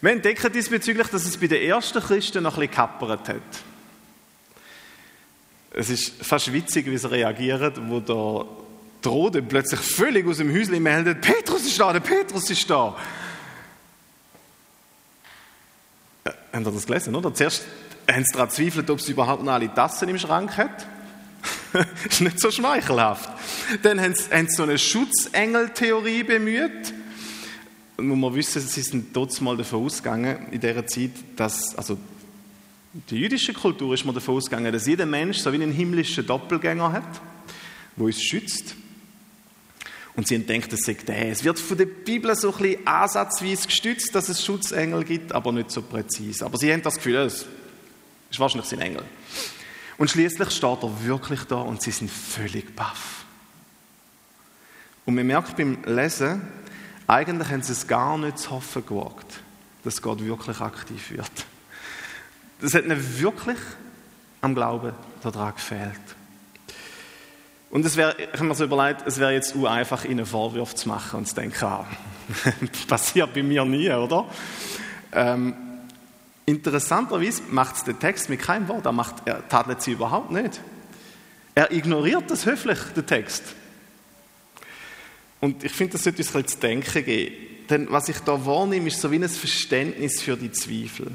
Wir 0.00 0.12
entdecken 0.12 0.52
diesbezüglich, 0.52 1.08
dass 1.08 1.24
es 1.24 1.36
bei 1.36 1.46
den 1.46 1.62
ersten 1.62 2.00
Christen 2.00 2.42
noch 2.42 2.54
ein 2.54 2.60
bisschen 2.60 2.74
kappert 2.74 3.28
hat. 3.28 3.64
Es 5.76 5.90
ist 5.90 6.24
fast 6.24 6.52
witzig, 6.52 6.86
wie 6.86 6.96
sie 6.96 7.10
reagieren, 7.10 7.72
wo 7.90 7.98
der 7.98 9.10
Rode 9.10 9.42
plötzlich 9.42 9.80
völlig 9.80 10.26
aus 10.26 10.38
dem 10.38 10.52
Häuschen 10.54 10.80
meldet, 10.82 11.20
Petrus 11.20 11.66
ist 11.66 11.78
da, 11.78 11.92
der 11.92 12.00
Petrus 12.00 12.48
ist 12.48 12.70
da. 12.70 12.96
Äh, 16.24 16.30
habt 16.52 16.66
ihr 16.66 16.70
das 16.70 16.86
gelesen, 16.86 17.14
oder? 17.14 17.34
Zuerst 17.34 17.64
haben 18.08 18.24
sie 18.24 18.32
daran 18.32 18.50
zweifelt, 18.50 18.88
ob 18.88 19.00
sie 19.00 19.12
überhaupt 19.12 19.42
noch 19.42 19.52
alle 19.52 19.72
Tassen 19.74 20.08
im 20.08 20.18
Schrank 20.18 20.56
hat. 20.56 20.86
ist 22.08 22.20
nicht 22.20 22.40
so 22.40 22.52
schmeichelhaft. 22.52 23.28
Dann 23.82 24.00
haben 24.00 24.14
sie, 24.14 24.30
haben 24.30 24.48
sie 24.48 24.54
so 24.54 24.62
eine 24.62 24.78
Schutzengel-Theorie 24.78 26.22
bemüht. 26.22 26.94
Und 27.96 28.20
man 28.20 28.34
wissen, 28.34 28.62
sie 28.62 28.82
sind 28.82 29.12
trotzdem 29.12 29.44
mal 29.44 29.56
davon 29.56 29.84
ausgegangen, 29.84 30.48
in 30.52 30.60
dieser 30.60 30.86
Zeit, 30.86 31.10
dass, 31.36 31.76
also 31.76 31.98
die 32.94 33.16
jüdische 33.16 33.52
Kultur 33.52 33.92
ist 33.92 34.04
man 34.04 34.14
davon 34.14 34.36
ausgegangen, 34.36 34.72
dass 34.72 34.86
jeder 34.86 35.04
Mensch 35.04 35.38
so 35.38 35.52
wie 35.52 35.56
einen 35.56 35.72
himmlischen 35.72 36.24
Doppelgänger 36.24 36.92
hat, 36.92 37.20
der 37.96 38.04
uns 38.04 38.22
schützt. 38.22 38.76
Und 40.14 40.28
sie 40.28 40.38
denken, 40.38 40.68
das 40.70 40.80
sei 40.80 40.94
der. 40.94 41.30
Es 41.30 41.42
wird 41.42 41.58
von 41.58 41.76
der 41.76 41.86
Bibel 41.86 42.34
so 42.36 42.52
ein 42.52 42.58
bisschen 42.58 42.86
ansatzweise 42.86 43.66
gestützt, 43.66 44.14
dass 44.14 44.28
es 44.28 44.44
Schutzengel 44.44 45.02
gibt, 45.02 45.32
aber 45.32 45.50
nicht 45.50 45.72
so 45.72 45.82
präzise. 45.82 46.44
Aber 46.44 46.56
sie 46.56 46.72
haben 46.72 46.82
das 46.82 46.94
Gefühl, 46.96 47.16
es 47.16 47.46
ist 48.30 48.38
wahrscheinlich 48.38 48.68
sein 48.68 48.80
Engel. 48.80 49.02
Und 49.98 50.10
schließlich 50.10 50.50
steht 50.50 50.82
er 50.82 51.04
wirklich 51.04 51.42
da 51.44 51.56
und 51.56 51.82
sie 51.82 51.90
sind 51.90 52.12
völlig 52.12 52.76
baff. 52.76 53.24
Und 55.04 55.16
man 55.16 55.26
merkt 55.26 55.56
beim 55.56 55.82
Lesen, 55.84 56.42
eigentlich 57.08 57.48
haben 57.48 57.62
sie 57.62 57.72
es 57.72 57.86
gar 57.88 58.16
nicht 58.16 58.38
zu 58.38 58.52
hoffen 58.52 58.86
gewagt, 58.86 59.40
dass 59.82 60.00
Gott 60.00 60.24
wirklich 60.24 60.60
aktiv 60.60 61.10
wird. 61.10 61.46
Das 62.60 62.74
hat 62.74 62.84
ihnen 62.84 63.20
wirklich 63.20 63.58
am 64.40 64.54
Glauben 64.54 64.92
daran 65.22 65.54
gefehlt. 65.54 66.00
Und 67.70 67.84
es 67.84 67.96
wäre, 67.96 68.14
ich 68.18 68.32
habe 68.32 68.44
mir 68.44 68.54
so 68.54 68.64
überlegt, 68.64 69.02
es 69.04 69.18
wäre 69.18 69.32
jetzt 69.32 69.56
einfach, 69.56 70.04
ihnen 70.04 70.24
Vorwürfe 70.24 70.76
zu 70.76 70.88
machen 70.88 71.18
und 71.18 71.26
zu 71.26 71.34
denken, 71.34 71.64
ah, 71.64 71.86
passiert 72.88 73.34
bei 73.34 73.42
mir 73.42 73.64
nie, 73.64 73.90
oder? 73.90 74.26
Ähm, 75.12 75.54
interessanterweise 76.46 77.42
macht 77.50 77.76
es 77.76 77.84
der 77.84 77.98
Text 77.98 78.28
mit 78.28 78.40
keinem 78.40 78.68
Wort, 78.68 78.86
er, 78.86 78.92
macht, 78.92 79.16
er 79.24 79.48
tadelt 79.48 79.82
sie 79.82 79.92
überhaupt 79.92 80.30
nicht. 80.30 80.60
Er 81.56 81.72
ignoriert 81.72 82.30
das 82.30 82.46
höflich, 82.46 82.78
den 82.94 83.06
Text. 83.06 83.42
Und 85.40 85.64
ich 85.64 85.72
finde, 85.72 85.94
das 85.94 86.04
sollte 86.04 86.22
uns 86.22 86.34
ein 86.34 86.46
zu 86.46 86.58
denken 86.58 87.04
geben. 87.04 87.34
Denn 87.68 87.90
was 87.90 88.08
ich 88.08 88.18
da 88.20 88.44
wahrnehme, 88.46 88.88
ist 88.88 89.00
so 89.00 89.10
wie 89.10 89.16
ein 89.16 89.28
Verständnis 89.28 90.22
für 90.22 90.36
die 90.36 90.52
Zweifel. 90.52 91.12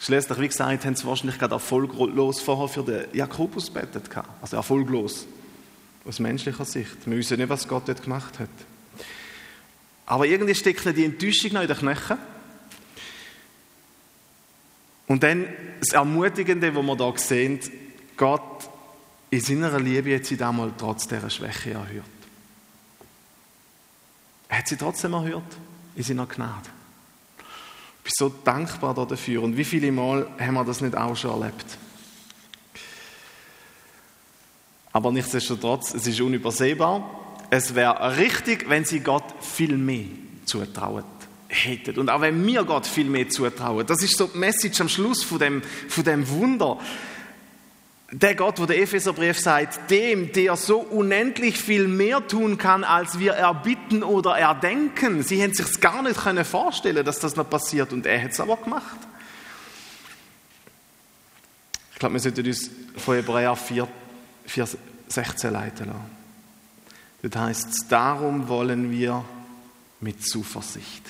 Schließlich, 0.00 0.38
wie 0.38 0.48
gesagt, 0.48 0.84
haben 0.84 0.94
sie 0.94 1.06
wahrscheinlich 1.06 1.38
gerade 1.38 1.54
erfolglos 1.54 2.40
vorher 2.40 2.68
für 2.68 2.84
den 2.84 3.06
Jakobus 3.12 3.68
betet. 3.70 4.08
Also 4.40 4.56
erfolglos. 4.56 5.26
Aus 6.04 6.20
menschlicher 6.20 6.64
Sicht. 6.64 7.06
Wir 7.06 7.16
wissen 7.16 7.38
nicht, 7.38 7.48
was 7.48 7.66
Gott 7.66 7.88
dort 7.88 8.02
gemacht 8.02 8.38
hat. 8.38 8.48
Aber 10.06 10.26
irgendwie 10.26 10.54
steckt 10.54 10.84
die 10.96 11.04
Enttäuschung 11.04 11.52
noch 11.52 11.62
in 11.62 11.68
den 11.68 11.76
Knochen. 11.76 12.16
Und 15.06 15.22
dann 15.22 15.46
das 15.80 15.90
Ermutigende, 15.90 16.74
was 16.74 16.82
wir 16.82 16.96
da 16.96 17.12
sehen, 17.16 17.60
Gott 18.16 18.70
in 19.30 19.40
seiner 19.40 19.78
Liebe 19.78 20.14
hat 20.14 20.24
sie 20.24 20.42
einmal 20.42 20.72
trotz 20.78 21.08
dieser 21.08 21.28
Schwäche 21.28 21.72
erhört. 21.72 22.04
Er 24.48 24.58
hat 24.58 24.68
sie 24.68 24.76
trotzdem 24.76 25.12
erhört 25.12 25.56
in 25.94 26.02
seiner 26.02 26.26
Gnade. 26.26 26.70
Bin 28.08 28.14
so 28.16 28.34
dankbar 28.42 28.94
dafür. 28.94 29.42
Und 29.42 29.58
wie 29.58 29.64
viele 29.64 29.92
Mal 29.92 30.26
haben 30.38 30.54
wir 30.54 30.64
das 30.64 30.80
nicht 30.80 30.96
auch 30.96 31.14
schon 31.14 31.42
erlebt? 31.42 31.66
Aber 34.92 35.12
nichtsdestotrotz, 35.12 35.92
es 35.92 36.06
ist 36.06 36.18
unübersehbar. 36.18 37.36
Es 37.50 37.74
wäre 37.74 38.16
richtig, 38.16 38.70
wenn 38.70 38.86
sie 38.86 39.00
Gott 39.00 39.24
viel 39.42 39.76
mehr 39.76 40.06
zutrauen 40.46 41.04
hätten. 41.48 41.98
Und 41.98 42.08
auch 42.08 42.22
wenn 42.22 42.46
wir 42.46 42.64
Gott 42.64 42.86
viel 42.86 43.04
mehr 43.04 43.28
zutrauen. 43.28 43.86
Das 43.86 44.02
ist 44.02 44.16
so 44.16 44.26
die 44.26 44.38
Message 44.38 44.80
am 44.80 44.88
Schluss 44.88 45.22
von 45.22 45.38
dem, 45.38 45.62
von 45.62 46.04
dem 46.04 46.26
Wunder 46.30 46.78
der 48.10 48.34
Gott, 48.34 48.58
wo 48.58 48.64
der 48.64 48.80
Epheserbrief 48.80 49.38
sagt, 49.38 49.90
dem, 49.90 50.32
der 50.32 50.56
so 50.56 50.78
unendlich 50.78 51.58
viel 51.58 51.88
mehr 51.88 52.26
tun 52.26 52.56
kann, 52.56 52.82
als 52.82 53.18
wir 53.18 53.34
erbitten 53.34 54.02
oder 54.02 54.38
erdenken. 54.38 55.22
Sie 55.22 55.40
hätten 55.40 55.54
sich 55.54 55.80
gar 55.80 56.02
nicht 56.02 56.18
können 56.18 56.44
vorstellen, 56.44 57.04
dass 57.04 57.18
das 57.18 57.36
noch 57.36 57.48
passiert 57.48 57.92
und 57.92 58.06
er 58.06 58.22
hat 58.22 58.30
es 58.30 58.40
aber 58.40 58.56
gemacht. 58.56 58.96
Ich 61.92 61.98
glaube, 61.98 62.14
wir 62.14 62.20
sollten 62.20 62.46
uns 62.46 62.70
von 62.96 63.16
Hebräer 63.16 63.56
4, 63.56 63.88
4 64.46 64.68
16 65.08 65.52
leiten 65.52 65.86
lassen. 65.86 66.18
Das 67.22 67.42
heißt, 67.42 67.86
darum 67.90 68.48
wollen 68.48 68.90
wir 68.90 69.24
mit 70.00 70.24
Zuversicht 70.24 71.02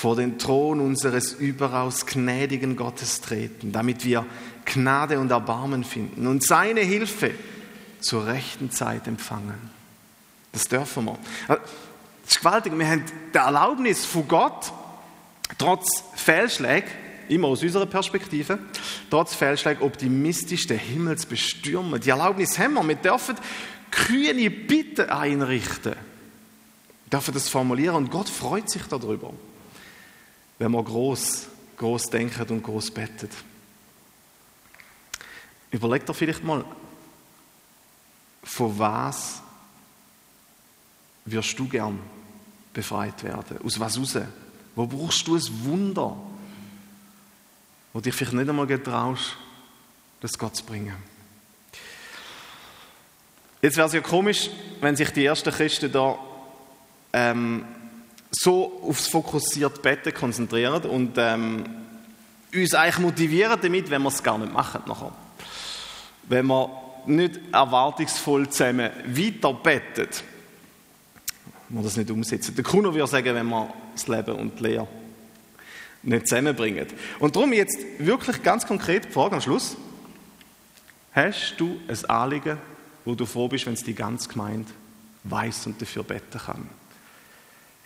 vor 0.00 0.16
den 0.16 0.38
Thron 0.38 0.80
unseres 0.80 1.34
überaus 1.34 2.06
gnädigen 2.06 2.74
Gottes 2.74 3.20
treten, 3.20 3.70
damit 3.70 4.02
wir 4.06 4.24
Gnade 4.64 5.20
und 5.20 5.30
Erbarmen 5.30 5.84
finden 5.84 6.26
und 6.26 6.42
seine 6.42 6.80
Hilfe 6.80 7.32
zur 8.00 8.26
rechten 8.26 8.70
Zeit 8.70 9.06
empfangen. 9.06 9.58
Das 10.52 10.68
dürfen 10.68 11.04
wir. 11.04 11.18
Das 11.48 11.58
ist 12.24 12.38
gewaltig. 12.38 12.72
Wir 12.78 12.88
haben 12.88 13.04
die 13.34 13.36
Erlaubnis 13.36 14.06
von 14.06 14.26
Gott, 14.26 14.72
trotz 15.58 16.02
Fehlschlägen, 16.14 16.88
immer 17.28 17.48
aus 17.48 17.62
unserer 17.62 17.84
Perspektive, 17.84 18.58
trotz 19.10 19.34
Fehlschlägen 19.34 19.82
optimistisch 19.82 20.66
den 20.66 20.78
Himmel 20.78 21.18
zu 21.18 21.26
bestürmen. 21.26 22.00
Die 22.00 22.08
Erlaubnis 22.08 22.58
haben 22.58 22.72
wir. 22.72 22.88
Wir 22.88 22.94
dürfen 22.94 23.36
kühne 23.90 24.48
Bitten 24.48 25.10
einrichten. 25.10 25.92
Wir 25.92 27.10
dürfen 27.10 27.34
das 27.34 27.50
formulieren 27.50 27.96
und 27.96 28.10
Gott 28.10 28.30
freut 28.30 28.70
sich 28.70 28.84
darüber, 28.84 29.34
wenn 30.60 30.72
wir 30.72 30.84
groß, 30.84 31.46
groß 31.78 32.10
denken 32.10 32.52
und 32.52 32.62
groß 32.62 32.90
bettet. 32.90 33.32
Überleg 35.70 36.04
dir 36.04 36.12
vielleicht 36.12 36.44
mal, 36.44 36.64
von 38.44 38.78
was 38.78 39.40
wirst 41.24 41.58
du 41.58 41.66
gern 41.66 41.98
befreit 42.74 43.24
werden? 43.24 43.58
Aus 43.64 43.80
was 43.80 43.98
raus? 43.98 44.18
Wo 44.76 44.86
brauchst 44.86 45.26
du 45.26 45.36
ein 45.36 45.64
Wunder, 45.64 46.14
wo 47.94 48.00
dich 48.00 48.14
vielleicht 48.14 48.34
nicht 48.34 48.48
einmal 48.48 48.66
getraust, 48.66 49.36
das 50.20 50.36
Gott 50.36 50.56
zu 50.56 50.64
bringen? 50.64 50.96
Jetzt 53.62 53.78
wäre 53.78 53.86
es 53.86 53.94
ja 53.94 54.02
komisch, 54.02 54.50
wenn 54.82 54.94
sich 54.94 55.10
die 55.10 55.24
ersten 55.24 55.52
Christen 55.52 55.90
da 55.90 56.18
ähm, 57.14 57.64
so 58.30 58.80
aufs 58.86 59.08
fokussierte 59.08 59.80
Betten 59.80 60.14
konzentrieren 60.14 60.84
und 60.84 61.14
ähm, 61.16 61.64
uns 62.54 62.74
eigentlich 62.74 62.98
motivieren 62.98 63.58
damit, 63.60 63.90
wenn 63.90 64.02
wir 64.02 64.08
es 64.08 64.22
gar 64.22 64.38
nicht 64.38 64.52
machen 64.52 64.82
nachher 64.86 65.12
wenn 66.30 66.46
wir 66.46 66.70
nicht 67.06 67.40
erwartungsvoll 67.52 68.48
zusammen 68.48 68.90
weiter 69.04 69.52
bettet, 69.52 70.22
wir 71.68 71.82
das 71.82 71.96
nicht 71.96 72.10
umsetzen. 72.10 72.54
Der 72.54 72.64
Kuno 72.64 72.94
würde 72.94 73.06
sagen, 73.06 73.34
wenn 73.34 73.48
wir 73.48 73.72
das 73.94 74.06
Leben 74.06 74.36
und 74.36 74.58
die 74.58 74.62
Lehre 74.62 74.88
nicht 76.02 76.28
zusammenbringen. 76.28 76.86
Und 77.18 77.36
darum 77.36 77.52
jetzt 77.52 77.78
wirklich 77.98 78.42
ganz 78.42 78.66
konkret 78.66 79.06
die 79.06 79.12
Frage 79.12 79.36
am 79.36 79.40
Schluss. 79.40 79.76
Hast 81.12 81.56
du 81.58 81.80
ein 81.88 82.04
Anliegen, 82.10 82.58
wo 83.04 83.14
du 83.14 83.26
froh 83.26 83.48
bist, 83.48 83.66
wenn 83.66 83.74
es 83.74 83.82
die 83.82 83.94
ganze 83.94 84.28
Gemeinde 84.28 84.70
weiß 85.24 85.66
und 85.66 85.82
dafür 85.82 86.04
beten 86.04 86.38
kann? 86.38 86.68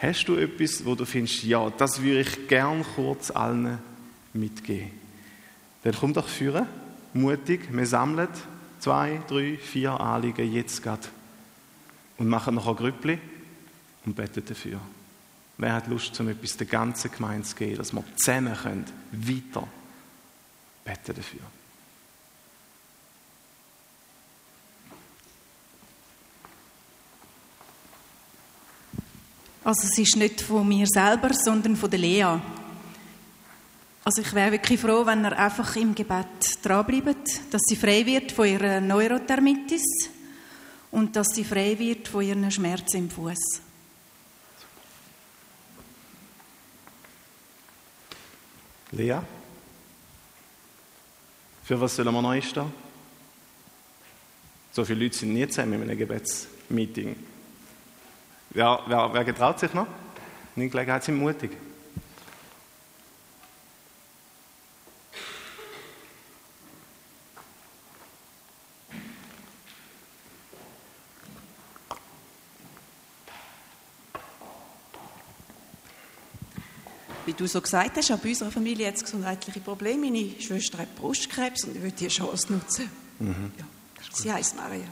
Hast 0.05 0.27
du 0.27 0.37
etwas, 0.37 0.85
wo 0.85 0.95
du 0.95 1.07
findest, 1.07 1.45
ja, 1.45 1.71
das 1.71 2.03
würde 2.03 2.21
ich 2.21 2.47
gern 2.47 2.85
kurz 2.95 3.31
allen 3.31 3.79
mitgeben? 4.35 4.90
Dann 5.83 5.95
komm 5.99 6.12
doch 6.12 6.29
führen 6.29 6.67
mutig, 7.14 7.69
wir 7.71 7.87
sammeln 7.87 8.29
zwei, 8.81 9.23
drei, 9.27 9.57
vier 9.57 9.99
Anliegen 9.99 10.53
jetzt 10.53 10.83
gerade 10.83 11.09
und 12.19 12.29
machen 12.29 12.55
noch 12.55 12.69
ein 12.69 12.77
Grüppli 12.77 13.19
und 14.05 14.14
beten 14.14 14.45
dafür. 14.47 14.79
Wer 15.57 15.73
hat 15.73 15.87
Lust, 15.87 16.21
um 16.21 16.29
etwas 16.29 16.59
der 16.59 16.67
ganzen 16.67 17.11
Gemeinde 17.11 17.47
zu 17.47 17.57
geben, 17.57 17.77
dass 17.77 17.95
wir 17.95 18.05
zusammen 18.17 18.55
können, 18.55 18.85
weiter 19.11 19.67
beten 20.85 21.17
dafür? 21.17 21.40
Also 29.64 29.87
es 29.87 29.98
ist 29.98 30.16
nicht 30.16 30.42
von 30.42 30.68
mir 30.68 30.87
selber, 30.87 31.31
sondern 31.33 31.74
von 31.74 31.90
der 31.90 31.98
Lea. 31.98 32.38
Also 34.05 34.20
ich 34.20 34.35
wäre 34.35 34.53
wirklich 34.53 34.79
froh, 34.79 35.07
wenn 35.07 35.24
er 35.24 35.38
einfach 35.38 35.74
im 35.77 35.94
Gebet 35.94 36.62
dranbleibt, 36.62 37.40
dass 37.50 37.62
sie 37.66 37.77
frei 37.77 38.05
wird 38.05 38.31
von 38.31 38.46
ihrer 38.46 38.83
Neurothermitis 38.83 40.11
und 40.90 41.16
dass 41.16 41.29
sie 41.29 41.44
frei 41.44 41.79
wird 41.79 42.09
von 42.09 42.22
ihren 42.22 42.50
Schmerzen 42.50 42.98
im 42.98 43.11
Fuß. 43.11 43.62
Lea? 48.92 49.18
Für 51.64 51.81
was 51.81 51.96
sollen 51.96 52.12
wir 52.12 52.20
neu 52.20 52.42
stehen? 52.42 52.70
So 54.72 54.85
viele 54.85 55.05
Leute 55.05 55.16
sind 55.16 55.33
nie 55.33 55.48
zusammen 55.48 55.74
in 55.74 55.83
einem 55.88 55.98
Gebetsmeeting. 55.98 57.16
Wer, 58.55 58.81
wer, 58.87 59.12
wer 59.12 59.25
getraut 59.25 59.59
sich 59.59 59.75
noch? 59.75 59.88
In 60.55 60.71
Gelegenheit 60.71 61.03
sind 61.03 61.17
mutig. 61.17 61.51
Wie 77.27 77.33
du 77.33 77.49
so 77.49 77.61
gesagt 77.61 77.97
hast, 77.97 78.12
auch 78.12 78.19
bei 78.19 78.29
unserer 78.29 78.53
Familie 78.53 78.93
es 78.93 79.03
gesundheitliche 79.03 79.59
Probleme. 79.59 80.03
Meine 80.05 80.40
Schwester 80.40 80.79
hat 80.79 80.95
Brustkrebs 80.95 81.64
und 81.64 81.75
ich 81.75 81.83
würde 81.83 81.97
die 81.97 82.07
Chance 82.07 82.53
nutzen. 82.53 82.88
Mhm. 83.19 83.53
Ja. 83.59 83.64
Sie 84.12 84.33
heißt 84.33 84.55
Maria. 84.55 84.85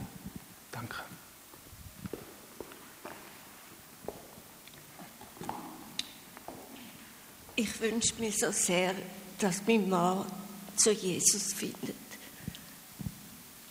Ich 7.63 7.81
wünsche 7.81 8.15
mir 8.19 8.33
so 8.33 8.51
sehr, 8.51 8.93
dass 9.39 9.63
mein 9.69 9.89
Mann 9.89 10.27
zu 10.75 10.91
Jesus 10.91 11.53
findet. 11.53 11.95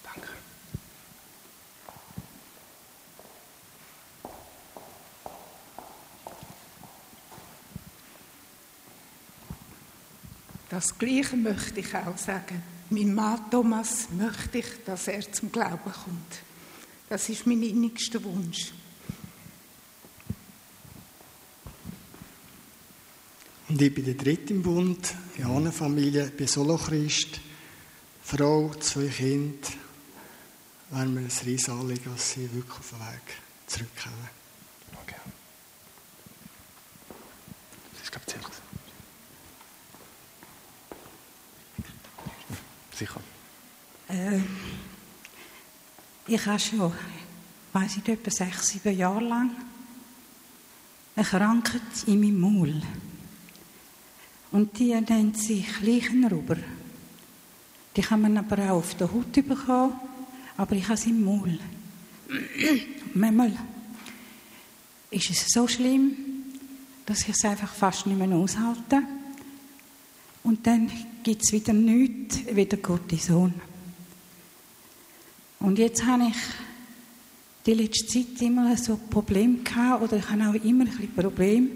Danke. 0.02 0.30
Das 10.70 10.98
Gleiche 10.98 11.36
möchte 11.36 11.82
ich 11.82 11.94
auch 11.94 12.18
sagen. 12.18 12.64
Mein 12.92 13.14
Mann 13.14 13.52
Thomas 13.52 14.08
möchte 14.12 14.60
ich, 14.60 14.86
dass 14.86 15.10
er 15.10 15.30
zum 15.34 15.52
Glauben 15.52 15.92
kommt. 15.92 16.40
Das 17.10 17.28
ist 17.28 17.46
mein 17.46 17.62
innigster 17.62 18.24
Wunsch. 18.24 18.72
Und 23.72 23.82
ich 23.82 23.94
bin 23.94 24.04
der 24.04 24.16
dritte 24.16 24.54
im 24.54 24.64
Bund, 24.64 25.16
in 25.38 25.46
einer 25.46 25.72
Familie, 25.72 26.26
bin 26.26 26.46
Solo-Christ, 26.46 27.40
Frau, 28.22 28.74
zwei 28.82 29.08
Kinder. 29.08 29.66
Wäre 30.90 31.06
mir 31.06 31.22
ein 31.22 31.26
riesiges 31.28 31.70
Anliegen, 31.70 32.12
dass 32.12 32.34
sie 32.34 32.54
wirklich 32.54 32.70
auf 32.70 32.90
den 32.90 33.00
Weg 33.00 33.38
zurückkommen. 33.68 34.30
Okay. 35.02 35.16
Das 37.94 38.04
ist, 38.04 38.12
glaube 38.12 38.26
ich, 38.28 38.34
ziemlich. 38.34 38.52
Sicher. 42.94 43.22
Äh, 44.10 44.42
ich 46.28 46.46
habe 46.46 46.60
schon, 46.60 46.94
weiß 47.72 47.98
ich 48.00 48.10
etwa 48.10 48.32
sechs, 48.32 48.68
sieben 48.68 48.98
Jahre 48.98 49.24
lang 49.24 49.52
eine 51.16 51.26
Krankheit 51.26 51.82
in 52.06 52.20
meinem 52.20 52.42
Maul. 52.42 52.82
Und 54.52 54.78
die 54.80 54.94
nennt 54.94 55.38
sich 55.38 55.66
Leichenrauber. 55.82 56.58
Die 57.96 58.02
kann 58.02 58.22
man 58.22 58.38
aber 58.38 58.58
auch 58.72 58.78
auf 58.78 58.96
der 58.96 59.12
Haut 59.12 59.32
bekommen, 59.32 59.94
aber 60.58 60.76
ich 60.76 60.88
habe 60.88 60.98
sie 60.98 61.10
im 61.10 61.24
Maul. 61.24 61.60
Manchmal 63.14 63.58
ist 65.10 65.30
es 65.30 65.48
so 65.50 65.68
schlimm, 65.68 66.16
dass 67.06 67.22
ich 67.22 67.30
es 67.30 67.46
einfach 67.46 67.74
fast 67.74 68.08
nicht 68.08 68.18
mehr 68.18 68.36
aushalte. 68.38 69.04
Und 70.44 70.66
dann 70.66 70.90
gibt 71.24 71.44
es 71.44 71.52
wieder 71.52 71.74
nichts, 71.74 72.40
wieder 72.54 72.78
Cortison. 72.78 73.54
Und 75.60 75.78
jetzt 75.78 76.06
habe 76.06 76.24
ich 76.30 76.38
die 77.66 77.74
letzte 77.74 78.08
Zeit 78.08 78.42
immer 78.42 78.76
so 78.78 78.98
Probleme 78.98 79.58
gehabt, 79.60 80.04
oder 80.04 80.18
ich 80.18 80.30
habe 80.30 80.42
auch 80.50 80.64
immer 80.66 80.86
ein 80.86 80.92
bisschen 80.92 81.14
Probleme 81.14 81.68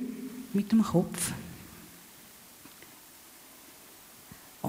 mit 0.53 0.71
dem 0.71 0.81
Kopf. 0.81 1.31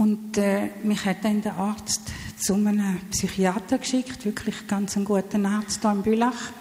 Und 0.07 0.39
äh, 0.39 0.69
mich 0.85 1.05
hat 1.05 1.25
dann 1.25 1.43
der 1.43 1.57
Arzt 1.57 2.13
zu 2.39 2.55
einem 2.55 3.01
Psychiater 3.11 3.79
geschickt, 3.79 4.25
wirklich 4.25 4.69
ganz 4.69 4.95
einen 4.95 5.05
guten 5.05 5.45
Arzt 5.45 5.81
hier 5.81 5.91
in 5.91 6.03
Bülach. 6.03 6.53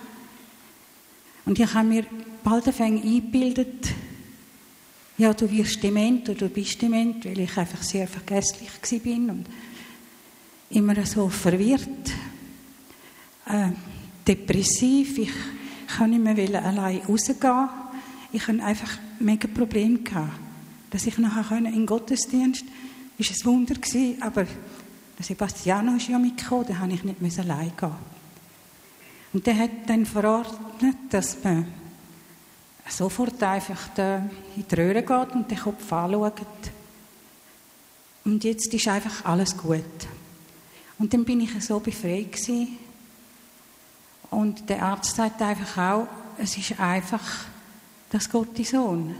Und 1.46 1.60
ich 1.60 1.72
habe 1.72 1.88
mir 1.88 2.08
bald 2.44 2.68
eingebildet, 2.82 3.90
ja, 5.20 5.32
du 5.32 5.52
wirst 5.52 5.84
dement 5.84 6.28
oder 6.28 6.40
du 6.40 6.50
bist 6.50 6.82
dement, 6.82 7.24
weil 7.24 7.40
ich 7.40 7.56
einfach 7.56 7.84
sehr 7.84 8.08
vergesslich 8.08 9.04
bin 9.04 9.30
und 9.30 9.46
immer 10.72 11.06
so 11.06 11.30
verwirrt, 11.30 11.88
äh, 13.46 13.68
depressiv. 14.28 15.20
Ich 15.20 15.34
kann 15.96 16.10
nicht 16.10 16.24
mehr 16.24 16.66
allein 16.66 17.02
rausgehen. 17.08 17.70
Ich 18.32 18.48
hatte 18.48 18.64
einfach 18.64 18.98
mega 19.20 19.48
Probleme 19.48 20.00
dass 20.90 21.06
ich 21.06 21.20
nachher 21.20 21.60
in 21.60 21.66
den 21.66 21.86
Gottesdienst 21.86 22.66
ist 23.18 23.32
ein 23.32 23.46
Wunder 23.46 23.76
gewesen, 23.76 24.22
aber 24.22 24.46
Sebastiano 25.20 25.96
ist 25.96 26.10
ja 26.10 26.20
mitgekommen, 26.20 26.66
da 26.68 26.78
habe 26.80 26.94
ich 26.94 27.04
nicht 27.04 27.40
allein 27.40 27.72
gehen. 27.78 27.92
Und 29.34 29.46
der 29.48 29.58
hat 29.58 29.72
dann 29.88 30.06
verordnet, 30.06 30.98
dass 31.10 31.44
man 31.44 31.68
sofort 32.88 33.42
einfach 33.44 33.90
in 33.98 34.66
die 34.70 34.76
Röhre 34.76 35.02
geht 35.02 35.36
und 35.36 35.50
den 35.50 35.58
Kopf 35.58 35.92
anschaut. 35.92 36.42
Und 38.24 38.44
jetzt 38.44 38.74
ist 38.74 38.88
einfach 38.88 39.26
alles 39.26 39.56
gut. 39.58 39.84
Und 40.98 41.14
dann 41.14 41.26
bin 41.26 41.42
ich 41.42 41.64
so 41.64 41.80
befreit 41.80 42.32
gewesen. 42.32 42.78
Und 44.32 44.70
der 44.70 44.82
Arzt 44.82 45.16
sagt 45.16 45.42
einfach 45.42 45.78
auch, 45.78 46.08
es 46.38 46.58
ist 46.58 46.80
einfach 46.80 47.46
das 48.10 48.30
Cortison. 48.30 49.16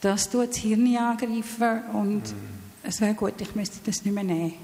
Das 0.00 0.28
tut 0.28 0.50
das 0.50 0.56
Hirn 0.58 0.96
angreifen 0.96 1.82
und 1.92 2.22
es 2.82 3.00
wäre 3.00 3.14
gut, 3.14 3.40
ich 3.40 3.54
müsste 3.54 3.78
das 3.84 4.04
nicht 4.04 4.14
mehr 4.14 4.24
nehmen. 4.24 4.54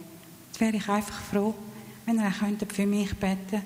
Jetzt 0.49 0.61
wäre 0.61 0.77
ich 0.77 0.89
einfach 0.89 1.21
froh, 1.21 1.55
wenn 2.07 2.19
er 2.19 2.33
für 2.33 2.87
mich 2.87 3.15
beten 3.17 3.49
könnte, 3.51 3.63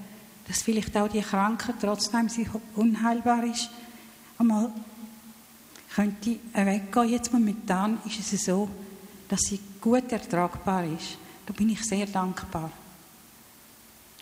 dass 0.46 0.62
vielleicht 0.62 0.96
auch 0.96 1.08
die 1.08 1.20
Krankheit, 1.20 1.76
trotzdem 1.80 2.28
sie 2.28 2.48
unheilbar 2.74 3.44
ist, 3.44 3.68
einmal 4.38 4.70
könnte 5.94 6.38
weggehen. 6.52 7.08
Jetzt 7.08 7.32
momentan 7.32 7.98
ist 8.04 8.32
es 8.32 8.44
so, 8.44 8.68
dass 9.28 9.40
sie 9.40 9.60
gut 9.80 10.12
ertragbar 10.12 10.84
ist. 10.84 11.18
Da 11.46 11.52
bin 11.52 11.70
ich 11.70 11.82
sehr 11.82 12.06
dankbar. 12.06 12.70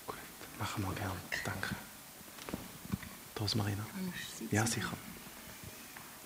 Gut, 0.06 0.16
machen 0.58 0.84
wir 0.84 0.94
gerne. 0.94 1.14
Danke. 1.44 1.74
Rosmarina. 3.38 3.84
Ja, 4.50 4.66
sicher. 4.66 4.92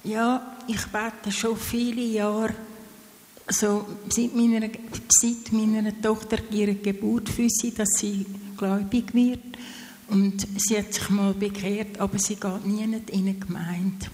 Ja, 0.05 0.57
ich 0.67 0.87
bete 0.87 1.33
schon 1.33 1.57
viele 1.57 2.03
Jahre, 2.03 2.55
also 3.47 3.87
seit 4.09 4.35
meiner, 4.35 4.69
seit 5.09 5.53
meiner 5.53 6.01
Tochter 6.01 6.39
ihre 6.51 6.75
Geburt 6.75 7.29
für 7.29 7.49
sie, 7.49 7.73
dass 7.73 7.89
sie 7.97 8.25
gläubig 8.57 9.13
wird. 9.15 9.41
Und 10.09 10.47
sie 10.59 10.79
hat 10.79 10.95
sich 10.95 11.11
mal 11.11 11.35
bekehrt, 11.35 12.01
aber 12.01 12.19
sie 12.19 12.37
geht 12.37 12.67
nie 12.67 12.83
in 12.83 12.95
eine 12.95 13.35
Gemeinde. 13.35 14.07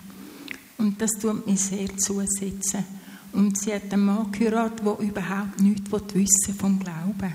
Und 0.78 1.00
das 1.00 1.12
tut 1.20 1.46
mir 1.46 1.56
sehr 1.56 1.96
zusetzen. 1.96 2.84
Und 3.32 3.58
sie 3.58 3.74
hat 3.74 3.92
einen 3.92 4.04
Mann 4.04 4.30
geheiratet, 4.32 4.84
der 4.84 4.98
überhaupt 4.98 5.60
nichts 5.60 5.90
wissen 6.14 6.54
vom 6.58 6.78
Glauben. 6.78 7.34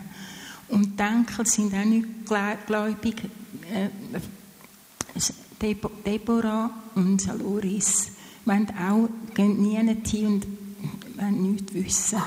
Und 0.69 0.99
die 0.99 1.03
Enkel 1.03 1.45
sind 1.45 1.73
auch 1.73 1.85
nicht 1.85 2.07
gläubig. 2.25 3.23
Äh, 3.71 3.89
Deborah 6.05 6.71
und 6.95 7.25
Loris 7.39 8.11
wollen 8.49 8.67
auch 8.77 9.09
gehen 9.35 9.61
nie 9.61 9.77
hin 9.77 10.25
und 10.25 10.47
wollen 11.17 11.51
nichts 11.51 11.73
wissen. 11.73 12.19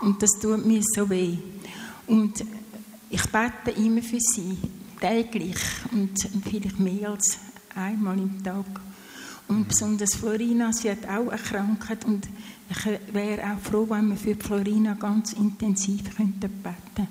Und 0.00 0.22
das 0.22 0.30
tut 0.40 0.64
mir 0.64 0.80
so 0.82 1.10
weh. 1.10 1.36
Und 2.06 2.44
ich 3.10 3.22
bete 3.22 3.72
immer 3.76 4.02
für 4.02 4.20
sie, 4.20 4.56
täglich 5.00 5.58
und 5.92 6.16
vielleicht 6.44 6.78
mehr 6.78 7.10
als 7.10 7.38
einmal 7.74 8.18
im 8.18 8.42
Tag. 8.42 8.64
Und 9.48 9.68
besonders 9.68 10.14
Florina, 10.14 10.72
sie 10.72 10.90
hat 10.90 11.04
auch 11.04 11.28
eine 11.28 11.40
Krankheit 11.40 12.04
und 12.04 12.28
ich 12.68 13.14
wäre 13.14 13.42
auch 13.42 13.60
froh, 13.60 13.86
wenn 13.88 14.08
wir 14.08 14.16
für 14.16 14.34
Florina 14.34 14.94
ganz 14.94 15.34
intensiv 15.34 16.16
könnten 16.16 16.50
beten 16.62 17.08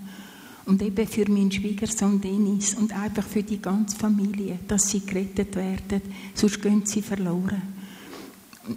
und 0.65 0.81
eben 0.81 1.07
für 1.07 1.29
meinen 1.29 1.51
Schwiegersohn 1.51 2.19
Dennis 2.19 2.73
und 2.73 2.93
einfach 2.93 3.23
für 3.23 3.43
die 3.43 3.61
ganze 3.61 3.95
Familie, 3.95 4.59
dass 4.67 4.89
sie 4.89 5.01
gerettet 5.01 5.55
werden, 5.55 6.01
sonst 6.33 6.61
gehen 6.61 6.85
sie 6.85 7.01
verloren. 7.01 7.74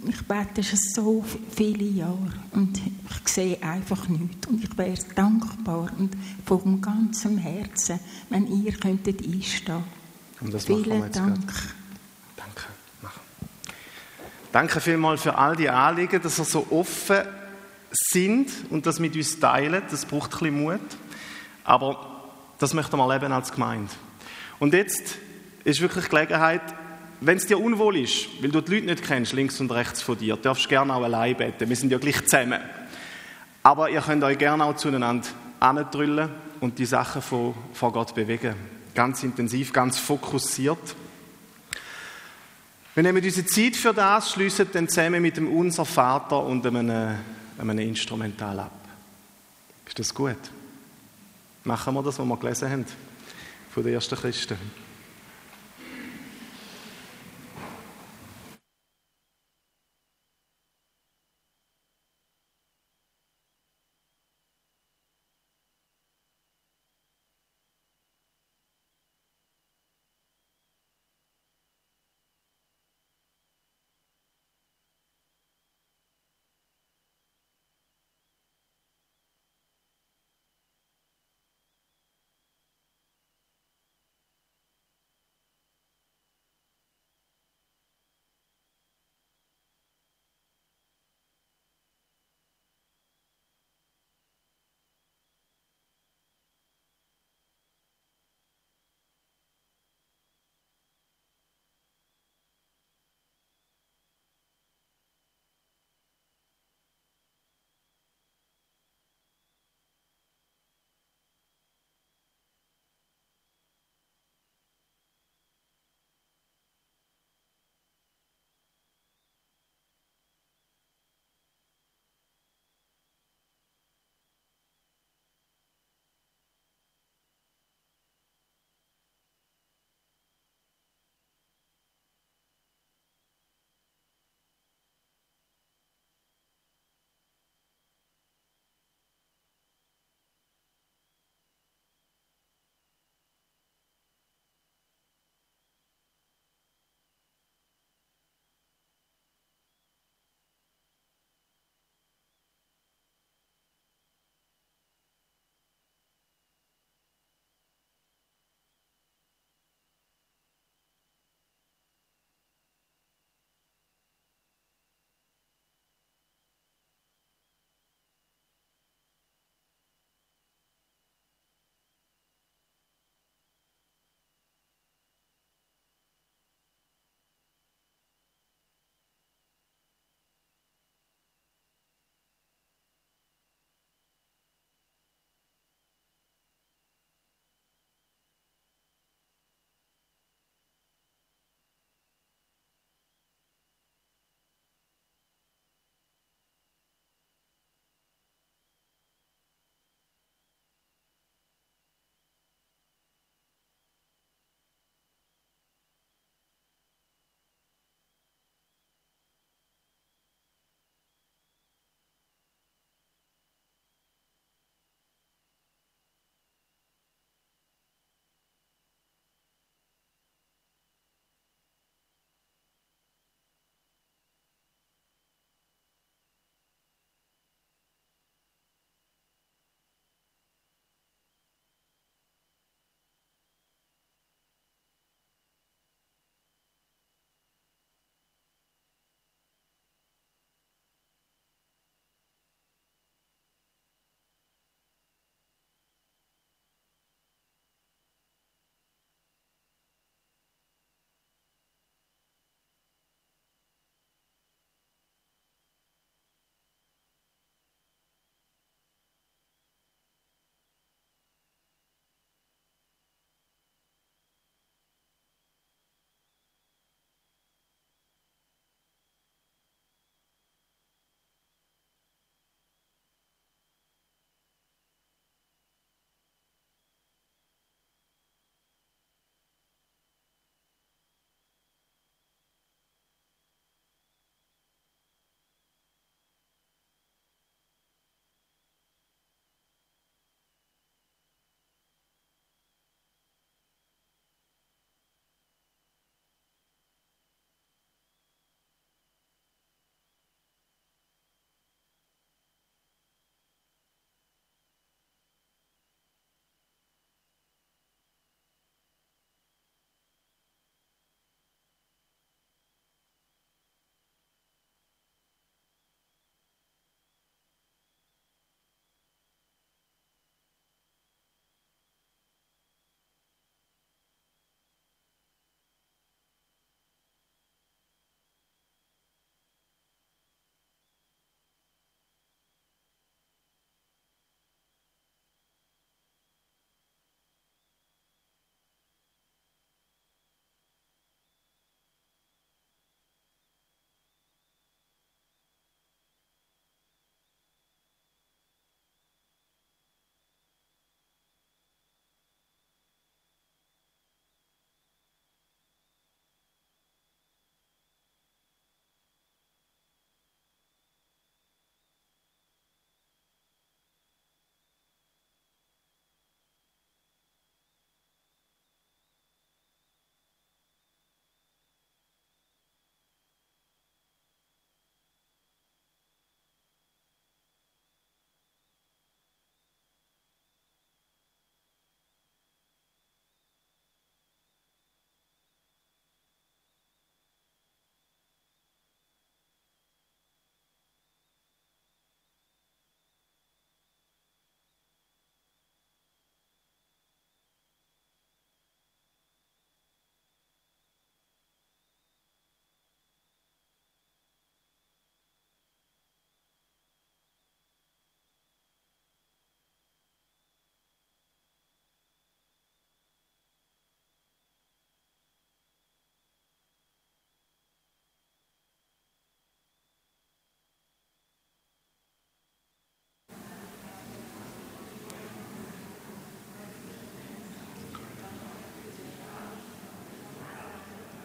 Ich 0.07 0.21
bete 0.27 0.63
schon 0.63 0.77
so 0.93 1.25
viele 1.55 1.83
Jahre 1.83 2.31
und 2.51 2.77
ich 2.77 3.27
sehe 3.27 3.61
einfach 3.63 4.07
nichts. 4.07 4.47
Und 4.47 4.63
ich 4.63 4.77
wäre 4.77 4.95
dankbar 5.15 5.89
und 5.97 6.15
von 6.45 6.79
ganzem 6.81 7.37
Herzen, 7.37 7.99
wenn 8.29 8.47
ihr 8.63 8.73
könntet 8.73 9.25
einstehen. 9.25 9.83
Und 10.41 10.53
das 10.53 10.65
Vielen 10.65 11.11
Dank. 11.11 11.13
gerade. 11.13 11.39
Danke. 12.37 12.63
Machen. 13.01 13.19
Danke 14.51 14.79
vielmals 14.79 15.21
für 15.23 15.35
all 15.35 15.55
die 15.55 15.69
Anliegen, 15.69 16.21
dass 16.21 16.39
ihr 16.39 16.45
so 16.45 16.67
offen 16.69 17.21
sind 17.91 18.51
und 18.69 18.85
das 18.85 18.99
mit 18.99 19.15
uns 19.15 19.39
teilen. 19.39 19.81
Das 19.89 20.05
braucht 20.05 20.33
ein 20.33 20.39
bisschen 20.39 20.61
Mut. 20.63 20.79
Aber 21.63 22.05
Das 22.59 22.73
möchten 22.73 22.97
wir 22.97 23.13
leben 23.13 23.31
als 23.31 23.51
Gemeinde. 23.53 23.89
Und 24.59 24.73
jetzt 24.73 25.15
ist 25.63 25.79
wirklich 25.79 26.09
Gelegenheit, 26.09 26.61
wenn 27.21 27.37
es 27.37 27.47
dir 27.47 27.59
unwohl 27.59 27.97
ist, 27.97 28.27
weil 28.41 28.51
du 28.51 28.61
die 28.61 28.75
Leute 28.75 28.85
nicht 28.85 29.03
kennst, 29.03 29.33
links 29.33 29.59
und 29.59 29.71
rechts 29.71 30.01
von 30.01 30.17
dir, 30.17 30.37
darfst 30.37 30.65
du 30.65 30.69
gerne 30.69 30.93
auch 30.93 31.03
allein 31.03 31.35
beten. 31.35 31.67
Wir 31.67 31.75
sind 31.75 31.91
ja 31.91 31.97
gleich 31.97 32.23
zusammen. 32.25 32.61
Aber 33.61 33.89
ihr 33.89 34.01
könnt 34.01 34.23
euch 34.23 34.37
gerne 34.37 34.63
auch 34.63 34.75
zueinander 34.75 35.27
andrüllen 35.59 36.29
und 36.61 36.79
die 36.79 36.85
Sachen 36.85 37.21
von, 37.21 37.53
von 37.73 37.91
Gott 37.91 38.15
bewegen. 38.15 38.55
Ganz 38.95 39.23
intensiv, 39.23 39.73
ganz 39.73 39.99
fokussiert. 39.99 40.95
Wir 42.95 43.03
nehmen 43.03 43.21
diese 43.21 43.45
Zeit 43.45 43.75
für 43.75 43.93
das, 43.93 44.31
schließen 44.31 44.67
dann 44.71 44.87
zusammen 44.87 45.21
mit 45.21 45.37
dem 45.37 45.47
Unser 45.47 45.85
Vater 45.85 46.43
und 46.43 46.65
einem, 46.65 47.17
einem 47.57 47.79
Instrumental 47.79 48.59
ab. 48.59 48.71
Ist 49.85 49.99
das 49.99 50.13
gut? 50.13 50.37
Machen 51.63 51.93
wir 51.93 52.03
das, 52.03 52.17
was 52.17 52.25
wir 52.25 52.37
gelesen 52.37 52.71
haben 52.71 52.85
von 53.71 53.83
den 53.83 53.93
ersten 53.93 54.15
Christen. 54.15 54.57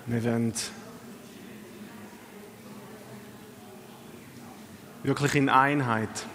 Wir 0.07 0.23
wollen 0.23 0.53
wirklich 5.03 5.35
in 5.35 5.49
Einheit 5.49 6.27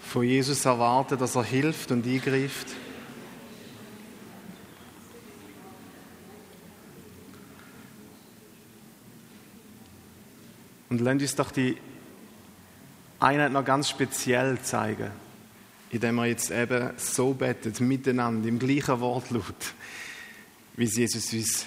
von 0.00 0.24
Jesus 0.24 0.64
erwarten, 0.64 1.18
dass 1.18 1.36
er 1.36 1.44
hilft 1.44 1.92
und 1.92 2.04
eingreift. 2.04 2.66
Und 10.90 11.00
lasst 11.00 11.20
uns 11.20 11.36
doch 11.36 11.52
die 11.52 11.76
Einheit 13.20 13.52
noch 13.52 13.64
ganz 13.64 13.88
speziell 13.88 14.60
zeigen, 14.62 15.12
indem 15.90 16.16
wir 16.16 16.26
jetzt 16.26 16.50
eben 16.50 16.90
so 16.96 17.34
betet, 17.34 17.80
miteinander, 17.80 18.48
im 18.48 18.58
gleichen 18.58 18.98
Wortlaut, 18.98 19.74
wie 20.76 20.84
es 20.84 20.96
Jesus 20.96 21.32
uns 21.32 21.66